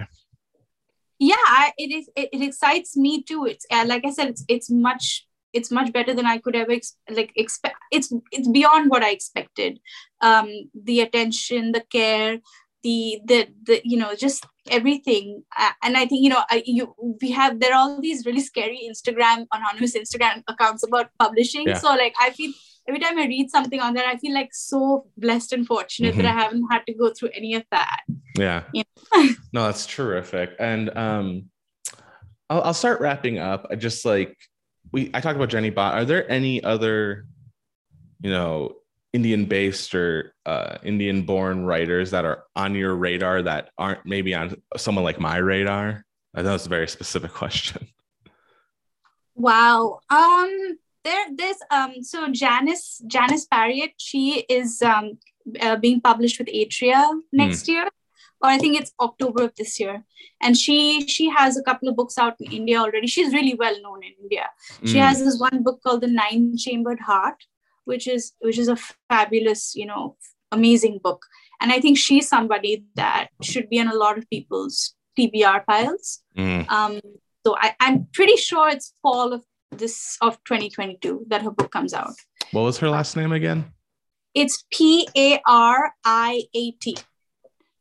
Yeah, 1.18 1.36
it 1.76 1.92
is. 1.92 2.08
It, 2.16 2.30
it, 2.32 2.42
excites 2.42 2.96
me 2.96 3.22
too. 3.22 3.44
It's 3.44 3.66
uh, 3.70 3.84
like 3.86 4.06
I 4.06 4.10
said, 4.10 4.28
it's 4.28 4.44
it's 4.48 4.70
much 4.70 5.26
it's 5.52 5.70
much 5.70 5.92
better 5.92 6.14
than 6.14 6.26
I 6.26 6.38
could 6.38 6.56
ever 6.56 6.72
ex- 6.72 6.96
like 7.10 7.32
expect. 7.36 7.76
It's 7.92 8.10
it's 8.32 8.48
beyond 8.48 8.90
what 8.90 9.02
I 9.02 9.10
expected. 9.10 9.80
Um, 10.22 10.70
the 10.74 11.00
attention, 11.00 11.72
the 11.72 11.82
care, 11.92 12.38
the 12.86 13.20
the 13.30 13.48
the 13.64 13.80
you 13.84 13.98
know 13.98 14.14
just 14.14 14.46
everything. 14.70 15.42
Uh, 15.58 15.74
and 15.82 15.96
i 15.96 16.04
think 16.06 16.22
you 16.22 16.30
know 16.30 16.42
I, 16.50 16.62
you 16.66 16.94
we 17.20 17.30
have 17.32 17.60
there 17.60 17.72
are 17.72 17.80
all 17.82 18.00
these 18.00 18.24
really 18.26 18.40
scary 18.40 18.80
instagram 18.90 19.46
anonymous 19.52 19.94
instagram 19.96 20.42
accounts 20.48 20.82
about 20.86 21.10
publishing. 21.18 21.66
Yeah. 21.66 21.78
so 21.78 21.88
like 21.88 22.14
i 22.20 22.30
feel 22.30 22.52
every 22.88 23.00
time 23.00 23.18
i 23.18 23.26
read 23.26 23.50
something 23.50 23.80
on 23.80 23.94
there 23.94 24.06
i 24.06 24.16
feel 24.16 24.34
like 24.34 24.50
so 24.52 25.06
blessed 25.16 25.52
and 25.52 25.66
fortunate 25.66 26.14
mm-hmm. 26.14 26.22
that 26.22 26.36
i 26.36 26.40
haven't 26.42 26.66
had 26.70 26.82
to 26.86 26.94
go 26.94 27.12
through 27.12 27.30
any 27.34 27.54
of 27.54 27.64
that. 27.70 28.00
Yeah. 28.36 28.62
Know? 28.74 29.28
no 29.52 29.64
that's 29.66 29.86
terrific. 29.86 30.54
And 30.58 30.96
um 30.96 31.50
I'll, 32.48 32.62
I'll 32.62 32.80
start 32.84 33.00
wrapping 33.00 33.38
up. 33.38 33.66
I 33.70 33.74
just 33.74 34.04
like 34.04 34.36
we 34.92 35.10
i 35.14 35.20
talked 35.20 35.36
about 35.36 35.48
jenny 35.54 35.72
bhatt. 35.72 35.94
Are 35.94 36.04
there 36.04 36.30
any 36.30 36.62
other 36.62 37.26
you 38.22 38.30
know 38.30 38.76
Indian 39.16 39.46
based 39.46 39.94
or 39.94 40.34
uh, 40.44 40.76
Indian 40.82 41.22
born 41.22 41.64
writers 41.64 42.10
that 42.10 42.24
are 42.26 42.44
on 42.54 42.74
your 42.74 42.94
radar 42.94 43.42
that 43.42 43.70
aren't 43.78 44.04
maybe 44.04 44.34
on 44.34 44.46
someone 44.76 45.04
like 45.04 45.18
my 45.18 45.38
radar? 45.38 46.04
I 46.34 46.42
know 46.42 46.54
it's 46.54 46.66
a 46.66 46.76
very 46.78 46.88
specific 46.88 47.32
question. 47.42 47.88
Wow. 49.34 50.00
Um, 50.10 50.78
there, 51.02 51.26
there's 51.34 51.62
um, 51.70 52.02
so 52.02 52.28
Janice 52.30 53.02
Janice 53.06 53.46
Pariat. 53.46 53.92
She 53.96 54.44
is 54.58 54.82
um, 54.82 55.18
uh, 55.60 55.76
being 55.76 56.00
published 56.00 56.38
with 56.38 56.48
Atria 56.48 57.00
next 57.32 57.64
mm. 57.64 57.68
year, 57.68 57.84
or 58.42 58.50
I 58.50 58.58
think 58.58 58.78
it's 58.78 58.92
October 59.00 59.44
of 59.44 59.54
this 59.56 59.80
year. 59.80 60.04
And 60.42 60.56
she 60.62 61.06
she 61.06 61.30
has 61.30 61.56
a 61.56 61.62
couple 61.62 61.88
of 61.88 61.96
books 61.96 62.18
out 62.18 62.34
in 62.40 62.52
India 62.52 62.78
already. 62.78 63.06
She's 63.06 63.32
really 63.32 63.54
well 63.54 63.76
known 63.80 64.00
in 64.08 64.12
India. 64.24 64.46
She 64.84 64.98
mm. 64.98 65.06
has 65.06 65.24
this 65.24 65.38
one 65.48 65.62
book 65.62 65.80
called 65.82 66.02
The 66.02 66.12
Nine 66.22 66.56
Chambered 66.56 67.00
Heart, 67.00 67.38
which 67.86 68.06
is 68.06 68.32
which 68.40 68.58
is 68.58 68.68
a 68.68 68.76
fabulous 69.08 69.74
you 69.74 69.86
know 69.86 70.16
amazing 70.52 71.00
book. 71.02 71.24
And 71.60 71.72
i 71.72 71.80
think 71.80 71.96
she's 71.96 72.28
somebody 72.28 72.84
that 72.96 73.28
should 73.42 73.70
be 73.70 73.80
on 73.80 73.88
a 73.88 73.94
lot 73.94 74.18
of 74.18 74.28
people's 74.28 74.94
tbr 75.18 75.64
piles 75.64 76.22
mm. 76.36 76.68
um, 76.70 77.00
so 77.46 77.56
I, 77.58 77.74
i'm 77.80 78.08
pretty 78.12 78.36
sure 78.36 78.68
it's 78.68 78.92
fall 79.02 79.32
of 79.32 79.42
this 79.70 80.18
of 80.20 80.36
2022 80.44 81.24
that 81.28 81.42
her 81.42 81.50
book 81.50 81.72
comes 81.72 81.94
out. 81.94 82.14
What 82.52 82.62
was 82.62 82.78
her 82.78 82.90
last 82.90 83.16
name 83.16 83.32
again? 83.32 83.72
It's 84.34 84.64
p-a-r-i-a-t 84.70 85.38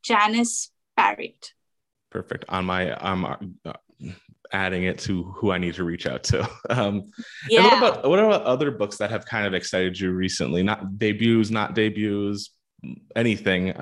janice 0.02 0.70
pariat 0.96 1.52
perfect. 2.16 2.44
On 2.48 2.64
my 2.64 2.92
um 2.92 3.20
uh, 3.64 3.72
adding 4.56 4.84
it 4.84 4.98
to 4.98 5.22
who 5.36 5.50
I 5.52 5.58
need 5.58 5.74
to 5.74 5.84
reach 5.84 6.06
out 6.06 6.24
to. 6.24 6.48
Um, 6.70 7.04
yeah. 7.48 7.62
what 7.62 7.78
about 7.78 8.08
what 8.10 8.18
about 8.18 8.42
other 8.42 8.70
books 8.70 8.96
that 8.98 9.10
have 9.10 9.24
kind 9.24 9.46
of 9.46 9.54
excited 9.54 9.98
you 9.98 10.10
recently? 10.10 10.62
Not 10.62 10.98
debuts, 10.98 11.50
not 11.50 11.74
debuts, 11.74 12.50
anything 13.14 13.72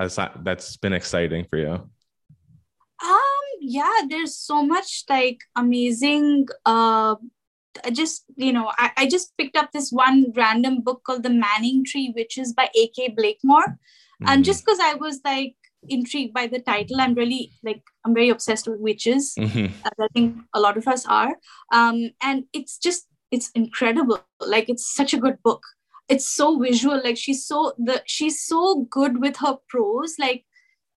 that's 0.42 0.76
been 0.76 0.92
exciting 0.92 1.46
for 1.48 1.58
you. 1.58 1.72
Um. 1.72 3.46
Yeah. 3.60 4.00
There's 4.08 4.36
so 4.36 4.62
much 4.62 5.04
like 5.08 5.40
amazing. 5.56 6.46
Uh, 6.66 7.16
I 7.84 7.90
just 7.90 8.24
you 8.36 8.52
know, 8.52 8.70
I, 8.78 8.90
I 8.96 9.08
just 9.08 9.36
picked 9.38 9.56
up 9.56 9.70
this 9.72 9.90
one 9.90 10.32
random 10.36 10.82
book 10.82 11.02
called 11.04 11.22
The 11.22 11.30
Manningtree, 11.44 12.14
which 12.14 12.36
is 12.38 12.52
by 12.52 12.68
A.K. 12.76 13.14
Blakemore, 13.16 13.66
mm-hmm. 13.66 14.28
and 14.28 14.44
just 14.44 14.64
because 14.64 14.78
I 14.80 14.94
was 14.94 15.20
like 15.24 15.56
intrigued 15.88 16.34
by 16.34 16.46
the 16.46 16.60
title. 16.60 17.00
I'm 17.00 17.14
really 17.14 17.52
like 17.62 17.82
I'm 18.04 18.14
very 18.14 18.28
obsessed 18.30 18.68
with 18.68 18.80
witches. 18.80 19.34
Mm-hmm. 19.38 19.74
I 19.84 20.08
think 20.12 20.38
a 20.54 20.60
lot 20.60 20.76
of 20.76 20.88
us 20.88 21.06
are. 21.06 21.36
Um, 21.72 22.10
and 22.22 22.44
it's 22.52 22.78
just 22.78 23.06
it's 23.30 23.50
incredible. 23.50 24.24
Like 24.40 24.68
it's 24.68 24.94
such 24.94 25.14
a 25.14 25.18
good 25.18 25.42
book. 25.42 25.62
It's 26.08 26.28
so 26.28 26.58
visual. 26.58 27.00
Like 27.02 27.16
she's 27.16 27.46
so 27.46 27.72
the 27.78 28.02
she's 28.06 28.44
so 28.44 28.86
good 28.90 29.20
with 29.20 29.36
her 29.38 29.56
prose. 29.68 30.16
Like 30.18 30.44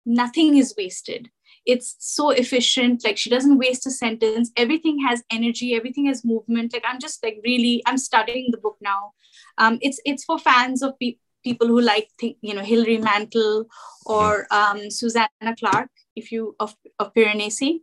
nothing 0.06 0.58
is 0.58 0.74
wasted. 0.78 1.30
It's 1.66 1.96
so 2.00 2.30
efficient. 2.30 3.04
Like 3.04 3.18
she 3.18 3.30
doesn't 3.30 3.58
waste 3.58 3.88
a 3.88 3.92
sentence. 3.92 4.52
Everything 4.56 5.00
has 5.08 5.24
energy. 5.32 5.74
Everything 5.74 6.06
has 6.06 6.24
movement. 6.24 6.74
Like 6.74 6.84
I'm 6.88 7.00
just 7.00 7.24
like 7.24 7.40
really 7.44 7.82
I'm 7.86 7.98
studying 7.98 8.50
the 8.52 8.58
book 8.58 8.78
now. 8.82 9.14
Um, 9.58 9.80
it's 9.82 10.00
it's 10.06 10.24
for 10.24 10.38
fans 10.38 10.84
of 10.84 10.94
pe- 11.00 11.18
people 11.46 11.68
who 11.68 11.80
like 11.80 12.10
you 12.20 12.54
know 12.54 12.62
Hilary 12.62 12.98
Mantel 12.98 13.66
or 14.06 14.48
um, 14.52 14.90
Susanna 14.90 15.56
Clarke, 15.60 15.96
if 16.16 16.32
you 16.32 16.56
of 16.60 16.76
of 17.00 17.14
Piranesi. 17.14 17.80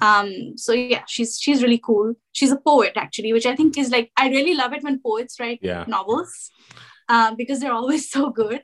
Um, 0.00 0.56
so 0.56 0.72
yeah, 0.72 1.04
she's 1.06 1.38
she's 1.40 1.62
really 1.62 1.80
cool. 1.82 2.14
She's 2.32 2.52
a 2.52 2.56
poet 2.56 2.92
actually, 2.96 3.32
which 3.32 3.46
I 3.46 3.56
think 3.56 3.78
is 3.78 3.90
like 3.90 4.10
I 4.16 4.28
really 4.28 4.54
love 4.54 4.72
it 4.72 4.82
when 4.82 5.00
poets 5.00 5.40
write 5.40 5.60
yeah. 5.62 5.84
novels 5.88 6.50
um, 7.08 7.36
because 7.36 7.60
they're 7.60 7.72
always 7.72 8.10
so 8.16 8.30
good. 8.30 8.62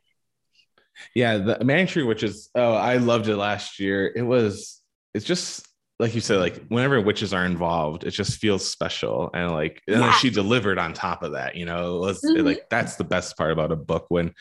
Yeah, 1.14 1.38
the 1.38 1.64
Manic 1.64 1.90
which 1.94 2.22
is 2.22 2.50
Oh, 2.54 2.74
I 2.74 2.98
loved 2.98 3.28
it 3.28 3.36
last 3.36 3.80
year. 3.80 4.12
It 4.14 4.22
was. 4.22 4.80
It's 5.12 5.24
just 5.24 5.68
like 6.00 6.12
you 6.12 6.20
said, 6.20 6.38
like 6.38 6.66
whenever 6.68 7.00
witches 7.00 7.32
are 7.32 7.46
involved, 7.46 8.02
it 8.02 8.10
just 8.10 8.40
feels 8.40 8.68
special. 8.68 9.30
And 9.32 9.52
like, 9.52 9.80
and 9.86 10.00
yeah. 10.00 10.12
she 10.14 10.28
delivered 10.28 10.76
on 10.76 10.92
top 10.92 11.22
of 11.22 11.32
that, 11.32 11.54
you 11.54 11.66
know, 11.66 11.96
it 11.96 12.00
was 12.00 12.20
mm-hmm. 12.20 12.44
like, 12.44 12.66
that's 12.68 12.96
the 12.96 13.04
best 13.04 13.36
part 13.36 13.52
about 13.52 13.70
a 13.70 13.76
book 13.76 14.06
when 14.08 14.34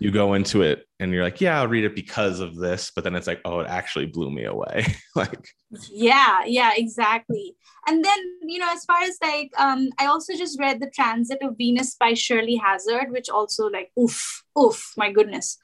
you 0.00 0.10
go 0.10 0.32
into 0.32 0.62
it 0.62 0.86
and 0.98 1.12
you're 1.12 1.22
like, 1.22 1.42
yeah, 1.42 1.60
I'll 1.60 1.68
read 1.68 1.84
it 1.84 1.94
because 1.94 2.40
of 2.40 2.56
this. 2.56 2.92
But 2.94 3.04
then 3.04 3.14
it's 3.14 3.26
like, 3.26 3.42
oh, 3.44 3.60
it 3.60 3.68
actually 3.68 4.06
blew 4.06 4.30
me 4.30 4.44
away. 4.44 4.86
like, 5.14 5.48
yeah, 5.92 6.44
yeah, 6.46 6.72
exactly. 6.74 7.56
And 7.86 8.02
then, 8.02 8.18
you 8.42 8.58
know, 8.58 8.72
as 8.72 8.86
far 8.86 9.02
as 9.02 9.18
like, 9.20 9.50
um, 9.58 9.90
I 9.98 10.06
also 10.06 10.34
just 10.34 10.58
read 10.58 10.80
The 10.80 10.90
Transit 10.90 11.38
of 11.42 11.58
Venus 11.58 11.94
by 11.94 12.14
Shirley 12.14 12.56
Hazzard, 12.56 13.12
which 13.12 13.28
also 13.28 13.66
like, 13.66 13.92
oof, 14.00 14.42
oof, 14.58 14.94
my 14.96 15.12
goodness, 15.12 15.58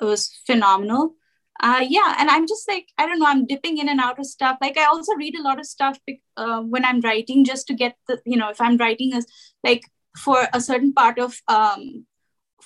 it 0.00 0.04
was 0.04 0.40
phenomenal 0.44 1.14
uh, 1.60 1.84
yeah 1.86 2.16
and 2.18 2.30
i'm 2.30 2.46
just 2.46 2.68
like 2.68 2.88
i 2.98 3.06
don't 3.06 3.18
know 3.18 3.26
i'm 3.26 3.46
dipping 3.46 3.78
in 3.78 3.88
and 3.88 4.00
out 4.00 4.18
of 4.18 4.26
stuff. 4.26 4.58
Like 4.60 4.76
i 4.76 4.84
also 4.84 5.14
read 5.14 5.36
a 5.38 5.42
lot 5.42 5.58
of 5.58 5.66
stuff 5.66 5.98
uh, 6.36 6.60
when 6.60 6.84
i'm 6.84 7.00
writing 7.00 7.44
just 7.44 7.66
to 7.68 7.74
get 7.74 7.96
the 8.08 8.20
you 8.24 8.36
know 8.36 8.50
if 8.50 8.60
i'm 8.60 8.76
writing 8.76 9.12
as 9.14 9.26
like 9.64 9.84
for 10.18 10.46
a 10.52 10.60
certain 10.60 10.92
part 10.92 11.18
of 11.18 11.40
um 11.48 12.06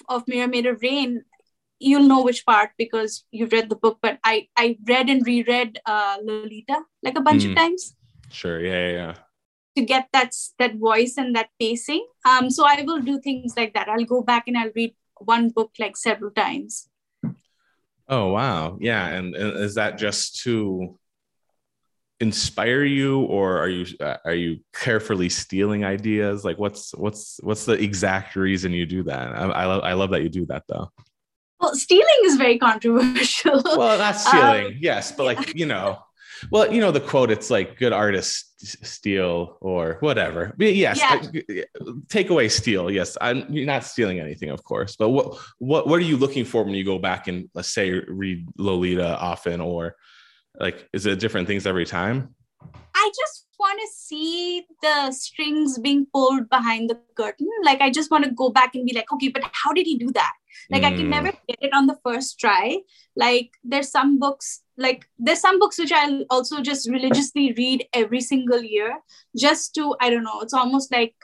of 0.09 0.27
mirror 0.27 0.49
made 0.49 0.67
of 0.67 0.83
rain 0.83 1.23
you'll 1.79 2.09
know 2.09 2.23
which 2.23 2.45
part 2.47 2.71
because 2.79 3.25
you've 3.31 3.53
read 3.53 3.69
the 3.69 3.77
book 3.77 3.99
but 4.03 4.19
i 4.25 4.49
i 4.57 4.77
read 4.89 5.09
and 5.09 5.27
reread 5.27 5.79
uh 5.87 6.17
lolita 6.23 6.81
like 7.03 7.19
a 7.19 7.21
bunch 7.21 7.45
mm. 7.45 7.51
of 7.51 7.57
times. 7.57 7.95
Sure 8.31 8.61
yeah, 8.61 8.89
yeah 8.89 8.93
yeah. 8.93 9.15
To 9.77 9.85
get 9.85 10.09
that 10.13 10.33
that 10.59 10.77
voice 10.77 11.19
and 11.19 11.37
that 11.37 11.51
pacing. 11.61 12.07
Um 12.25 12.51
so 12.51 12.67
i 12.67 12.83
will 12.83 13.01
do 13.01 13.21
things 13.21 13.57
like 13.57 13.75
that. 13.75 13.89
I'll 13.89 14.05
go 14.05 14.23
back 14.23 14.45
and 14.49 14.57
i'll 14.57 14.73
read 14.75 14.95
one 15.19 15.51
book 15.51 15.73
like 15.79 15.97
several 15.97 16.31
times 16.31 16.89
Oh 18.09 18.29
wow, 18.33 18.79
yeah, 18.81 19.07
and, 19.09 19.35
and 19.35 19.59
is 19.59 19.75
that 19.75 19.99
just 19.99 20.43
to 20.43 20.99
inspire 22.21 22.85
you, 22.85 23.23
or 23.23 23.59
are 23.59 23.69
you 23.69 23.87
uh, 24.01 24.17
are 24.25 24.35
you 24.35 24.61
carefully 24.73 25.29
stealing 25.29 25.85
ideas? 25.85 26.45
Like, 26.45 26.59
what's 26.59 26.95
what's 26.95 27.41
what's 27.43 27.65
the 27.65 27.73
exact 27.73 28.37
reason 28.37 28.73
you 28.73 28.87
do 28.87 29.03
that? 29.05 29.29
I, 29.33 29.45
I 29.47 29.65
love 29.67 29.83
I 29.83 29.93
love 29.95 30.11
that 30.11 30.23
you 30.23 30.29
do 30.29 30.47
that 30.47 30.65
though. 30.69 30.91
Well, 31.61 31.75
stealing 31.75 32.07
is 32.25 32.37
very 32.37 32.59
controversial. 32.59 33.63
Well, 33.65 33.99
not 33.99 34.13
stealing, 34.21 34.67
um, 34.67 34.75
yes, 34.79 35.13
but 35.13 35.25
like 35.25 35.57
you 35.57 35.67
know, 35.67 35.99
well, 36.51 36.73
you 36.73 36.81
know 36.81 36.91
the 36.91 37.01
quote. 37.01 37.31
It's 37.31 37.51
like 37.51 37.79
good 37.79 37.93
artists 37.93 38.47
steal 38.83 39.59
or 39.61 39.99
whatever. 40.01 40.55
But 40.57 40.75
yes, 40.75 40.99
yeah. 40.99 41.65
take 42.09 42.31
away 42.31 42.49
steal. 42.49 42.91
Yes, 42.91 43.17
I'm 43.21 43.47
you're 43.53 43.67
not 43.67 43.85
stealing 43.85 44.21
anything, 44.21 44.51
of 44.51 44.65
course. 44.65 44.97
But 44.97 45.11
what 45.11 45.39
what 45.59 45.87
what 45.87 45.99
are 45.99 46.05
you 46.05 46.17
looking 46.17 46.45
for 46.45 46.65
when 46.65 46.75
you 46.75 46.85
go 46.85 46.99
back 46.99 47.29
and 47.29 47.49
let's 47.55 47.71
say 47.71 47.91
read 47.91 48.47
Lolita 48.59 49.19
often, 49.19 49.61
or 49.61 49.97
like 50.59 50.89
is 50.93 51.07
it 51.07 51.19
different 51.19 51.47
things 51.47 51.67
every 51.67 51.87
time? 51.87 52.35
I 52.95 53.11
just 53.15 53.47
want 53.59 53.81
to 53.81 53.89
see 53.93 54.65
the 54.83 55.13
strings 55.13 55.79
being 55.79 56.07
pulled 56.13 56.49
behind 56.49 56.91
the 56.91 56.99
curtain. 57.17 57.49
Like 57.63 57.81
I 57.81 57.91
just 57.91 58.11
want 58.11 58.25
to 58.25 58.31
go 58.31 58.51
back 58.51 58.75
and 58.75 58.87
be 58.87 58.95
like, 58.95 59.13
okay, 59.13 59.29
but 59.29 59.43
how 59.53 59.73
did 59.73 59.87
he 59.87 59.99
do 59.99 60.11
that? 60.13 60.33
Like 60.71 60.83
mm. 60.83 60.87
I 60.87 60.97
can 60.97 61.11
never 61.11 61.33
get 61.49 61.59
it 61.61 61.73
on 61.73 61.87
the 61.87 61.99
first 62.05 62.39
try. 62.39 62.79
Like 63.15 63.53
there's 63.65 63.91
some 63.91 64.19
books, 64.19 64.63
like 64.77 65.07
there's 65.19 65.41
some 65.41 65.59
books 65.59 65.79
which 65.79 65.93
I'll 65.93 66.25
also 66.31 66.61
just 66.61 66.89
religiously 66.91 67.55
read 67.57 67.87
every 67.93 68.21
single 68.21 68.63
year, 68.63 68.99
just 69.37 69.75
to 69.75 69.97
I 70.01 70.11
don't 70.11 70.25
know. 70.25 70.41
It's 70.41 70.55
almost 70.55 70.93
like 70.93 71.15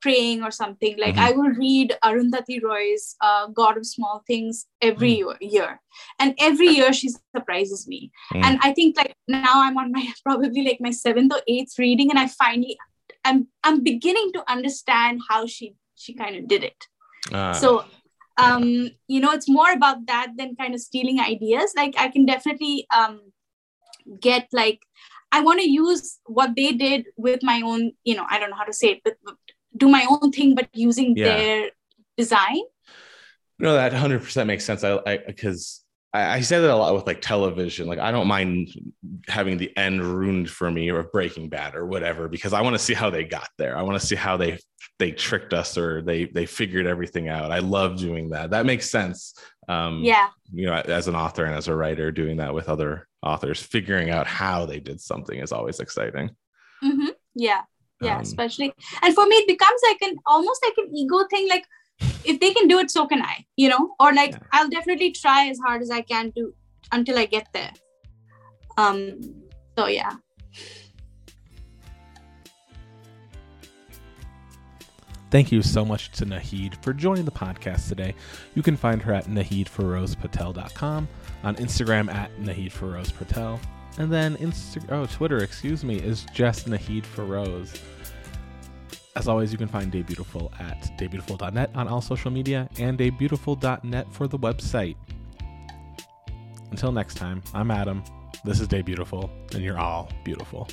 praying 0.00 0.42
or 0.42 0.50
something. 0.50 0.98
Like 0.98 1.14
mm-hmm. 1.14 1.24
I 1.24 1.32
will 1.32 1.50
read 1.50 1.96
Arundhati 2.04 2.62
Roy's 2.62 3.16
uh, 3.20 3.48
God 3.48 3.76
of 3.76 3.86
Small 3.86 4.22
Things 4.26 4.66
every 4.80 5.18
mm. 5.18 5.36
year, 5.40 5.80
and 6.18 6.34
every 6.38 6.68
year 6.68 6.92
she 6.92 7.10
surprises 7.34 7.86
me. 7.86 8.10
Mm. 8.32 8.44
And 8.44 8.58
I 8.62 8.72
think 8.72 8.96
like 8.96 9.14
now 9.28 9.62
I'm 9.62 9.76
on 9.76 9.92
my 9.92 10.12
probably 10.24 10.62
like 10.62 10.78
my 10.80 10.90
seventh 10.90 11.32
or 11.32 11.42
eighth 11.46 11.78
reading, 11.78 12.10
and 12.10 12.18
I 12.18 12.26
finally 12.26 12.78
I'm 13.24 13.48
I'm 13.64 13.82
beginning 13.82 14.32
to 14.34 14.50
understand 14.50 15.20
how 15.28 15.46
she 15.46 15.74
she 15.96 16.14
kind 16.14 16.36
of 16.36 16.48
did 16.48 16.64
it. 16.64 16.86
Uh. 17.32 17.52
So 17.52 17.84
um 18.42 18.90
you 19.08 19.20
know 19.20 19.32
it's 19.32 19.48
more 19.48 19.70
about 19.72 20.06
that 20.06 20.32
than 20.36 20.56
kind 20.56 20.74
of 20.74 20.80
stealing 20.80 21.20
ideas. 21.20 21.72
Like 21.76 21.94
i 21.98 22.08
can 22.08 22.26
definitely 22.26 22.86
um 22.94 23.20
get 24.20 24.48
like 24.52 24.80
i 25.30 25.40
want 25.40 25.60
to 25.60 25.70
use 25.70 26.18
what 26.26 26.56
they 26.56 26.72
did 26.72 27.06
with 27.16 27.42
my 27.42 27.62
own 27.64 27.92
you 28.02 28.14
know 28.16 28.24
i 28.28 28.38
don't 28.38 28.50
know 28.50 28.56
how 28.56 28.64
to 28.64 28.72
say 28.72 28.88
it 28.92 29.00
but 29.04 29.14
do 29.76 29.88
my 29.88 30.04
own 30.10 30.32
thing 30.32 30.54
but 30.54 30.68
using 30.72 31.16
yeah. 31.16 31.36
their 31.36 31.70
design. 32.16 32.62
No 33.58 33.74
that 33.74 33.92
100% 33.92 34.46
makes 34.46 34.64
sense. 34.64 34.82
I 34.84 35.18
because 35.18 35.84
I, 36.12 36.36
I, 36.36 36.40
say 36.40 36.60
that 36.60 36.70
a 36.70 36.76
lot 36.76 36.94
with 36.94 37.06
like 37.06 37.20
television. 37.20 37.86
Like 37.86 37.98
I 37.98 38.10
don't 38.10 38.26
mind 38.26 38.68
having 39.28 39.58
the 39.58 39.76
end 39.76 40.02
ruined 40.02 40.50
for 40.50 40.70
me 40.70 40.90
or 40.90 41.04
Breaking 41.04 41.48
Bad 41.48 41.74
or 41.74 41.86
whatever 41.86 42.28
because 42.28 42.52
I 42.52 42.62
want 42.62 42.74
to 42.74 42.78
see 42.78 42.94
how 42.94 43.10
they 43.10 43.24
got 43.24 43.48
there. 43.58 43.76
I 43.76 43.82
want 43.82 44.00
to 44.00 44.06
see 44.06 44.16
how 44.16 44.36
they 44.36 44.58
they 44.98 45.12
tricked 45.12 45.52
us 45.52 45.78
or 45.78 46.02
they 46.02 46.26
they 46.26 46.46
figured 46.46 46.86
everything 46.86 47.28
out. 47.28 47.52
I 47.52 47.60
love 47.60 47.96
doing 47.98 48.30
that. 48.30 48.50
That 48.50 48.66
makes 48.66 48.90
sense. 48.90 49.34
Um, 49.68 50.02
yeah. 50.02 50.28
You 50.52 50.66
know, 50.66 50.74
as 50.74 51.06
an 51.06 51.14
author 51.14 51.44
and 51.44 51.54
as 51.54 51.68
a 51.68 51.74
writer, 51.74 52.10
doing 52.10 52.38
that 52.38 52.54
with 52.54 52.68
other 52.68 53.06
authors, 53.22 53.62
figuring 53.62 54.10
out 54.10 54.26
how 54.26 54.66
they 54.66 54.80
did 54.80 55.00
something 55.00 55.38
is 55.38 55.52
always 55.52 55.78
exciting. 55.78 56.30
Mm-hmm. 56.82 57.10
Yeah. 57.34 57.62
Yeah. 58.00 58.16
Um, 58.16 58.22
especially, 58.22 58.72
and 59.02 59.14
for 59.14 59.26
me, 59.26 59.36
it 59.36 59.46
becomes 59.46 59.80
like 59.88 59.98
an 60.02 60.16
almost 60.26 60.64
like 60.64 60.74
an 60.78 60.94
ego 60.96 61.24
thing. 61.30 61.48
Like 61.48 61.64
if 62.24 62.40
they 62.40 62.52
can 62.52 62.68
do 62.68 62.78
it 62.78 62.90
so 62.90 63.06
can 63.06 63.22
i 63.22 63.44
you 63.56 63.68
know 63.68 63.94
or 64.00 64.12
like 64.12 64.32
yeah. 64.32 64.38
i'll 64.52 64.68
definitely 64.68 65.10
try 65.12 65.48
as 65.48 65.58
hard 65.58 65.82
as 65.82 65.90
i 65.90 66.00
can 66.00 66.32
to 66.32 66.52
until 66.92 67.18
i 67.18 67.24
get 67.24 67.46
there 67.52 67.72
um 68.76 69.18
so 69.76 69.86
yeah 69.86 70.12
Thank 75.30 75.52
you 75.52 75.62
so 75.62 75.84
much 75.84 76.10
to 76.12 76.26
Naheed 76.26 76.82
for 76.82 76.92
joining 76.92 77.24
the 77.24 77.30
podcast 77.30 77.88
today. 77.88 78.16
You 78.56 78.64
can 78.64 78.76
find 78.76 79.00
her 79.02 79.12
at 79.12 79.26
naheedphirozepatel.com, 79.26 81.08
on 81.44 81.56
Instagram 81.56 82.12
at 82.12 82.36
naheedphirozepatel, 82.38 83.60
and 83.98 84.12
then 84.12 84.36
Insta- 84.38 84.90
oh, 84.90 85.06
Twitter, 85.06 85.38
excuse 85.38 85.84
me, 85.84 85.98
is 85.98 86.26
just 86.32 86.68
Naheed 86.68 87.04
Phiroze. 87.04 87.80
As 89.16 89.26
always, 89.26 89.50
you 89.50 89.58
can 89.58 89.68
find 89.68 89.92
Debutiful 89.92 90.52
at 90.60 90.82
debutiful.net 90.98 91.70
on 91.74 91.88
all 91.88 92.00
social 92.00 92.30
media 92.30 92.68
and 92.78 92.98
debutiful.net 92.98 94.12
for 94.12 94.28
the 94.28 94.38
website. 94.38 94.96
Until 96.70 96.92
next 96.92 97.16
time, 97.16 97.42
I'm 97.52 97.70
Adam. 97.70 98.04
This 98.44 98.60
is 98.60 98.68
Debutiful, 98.68 99.28
and 99.54 99.64
you're 99.64 99.78
all 99.78 100.10
beautiful. 100.24 100.68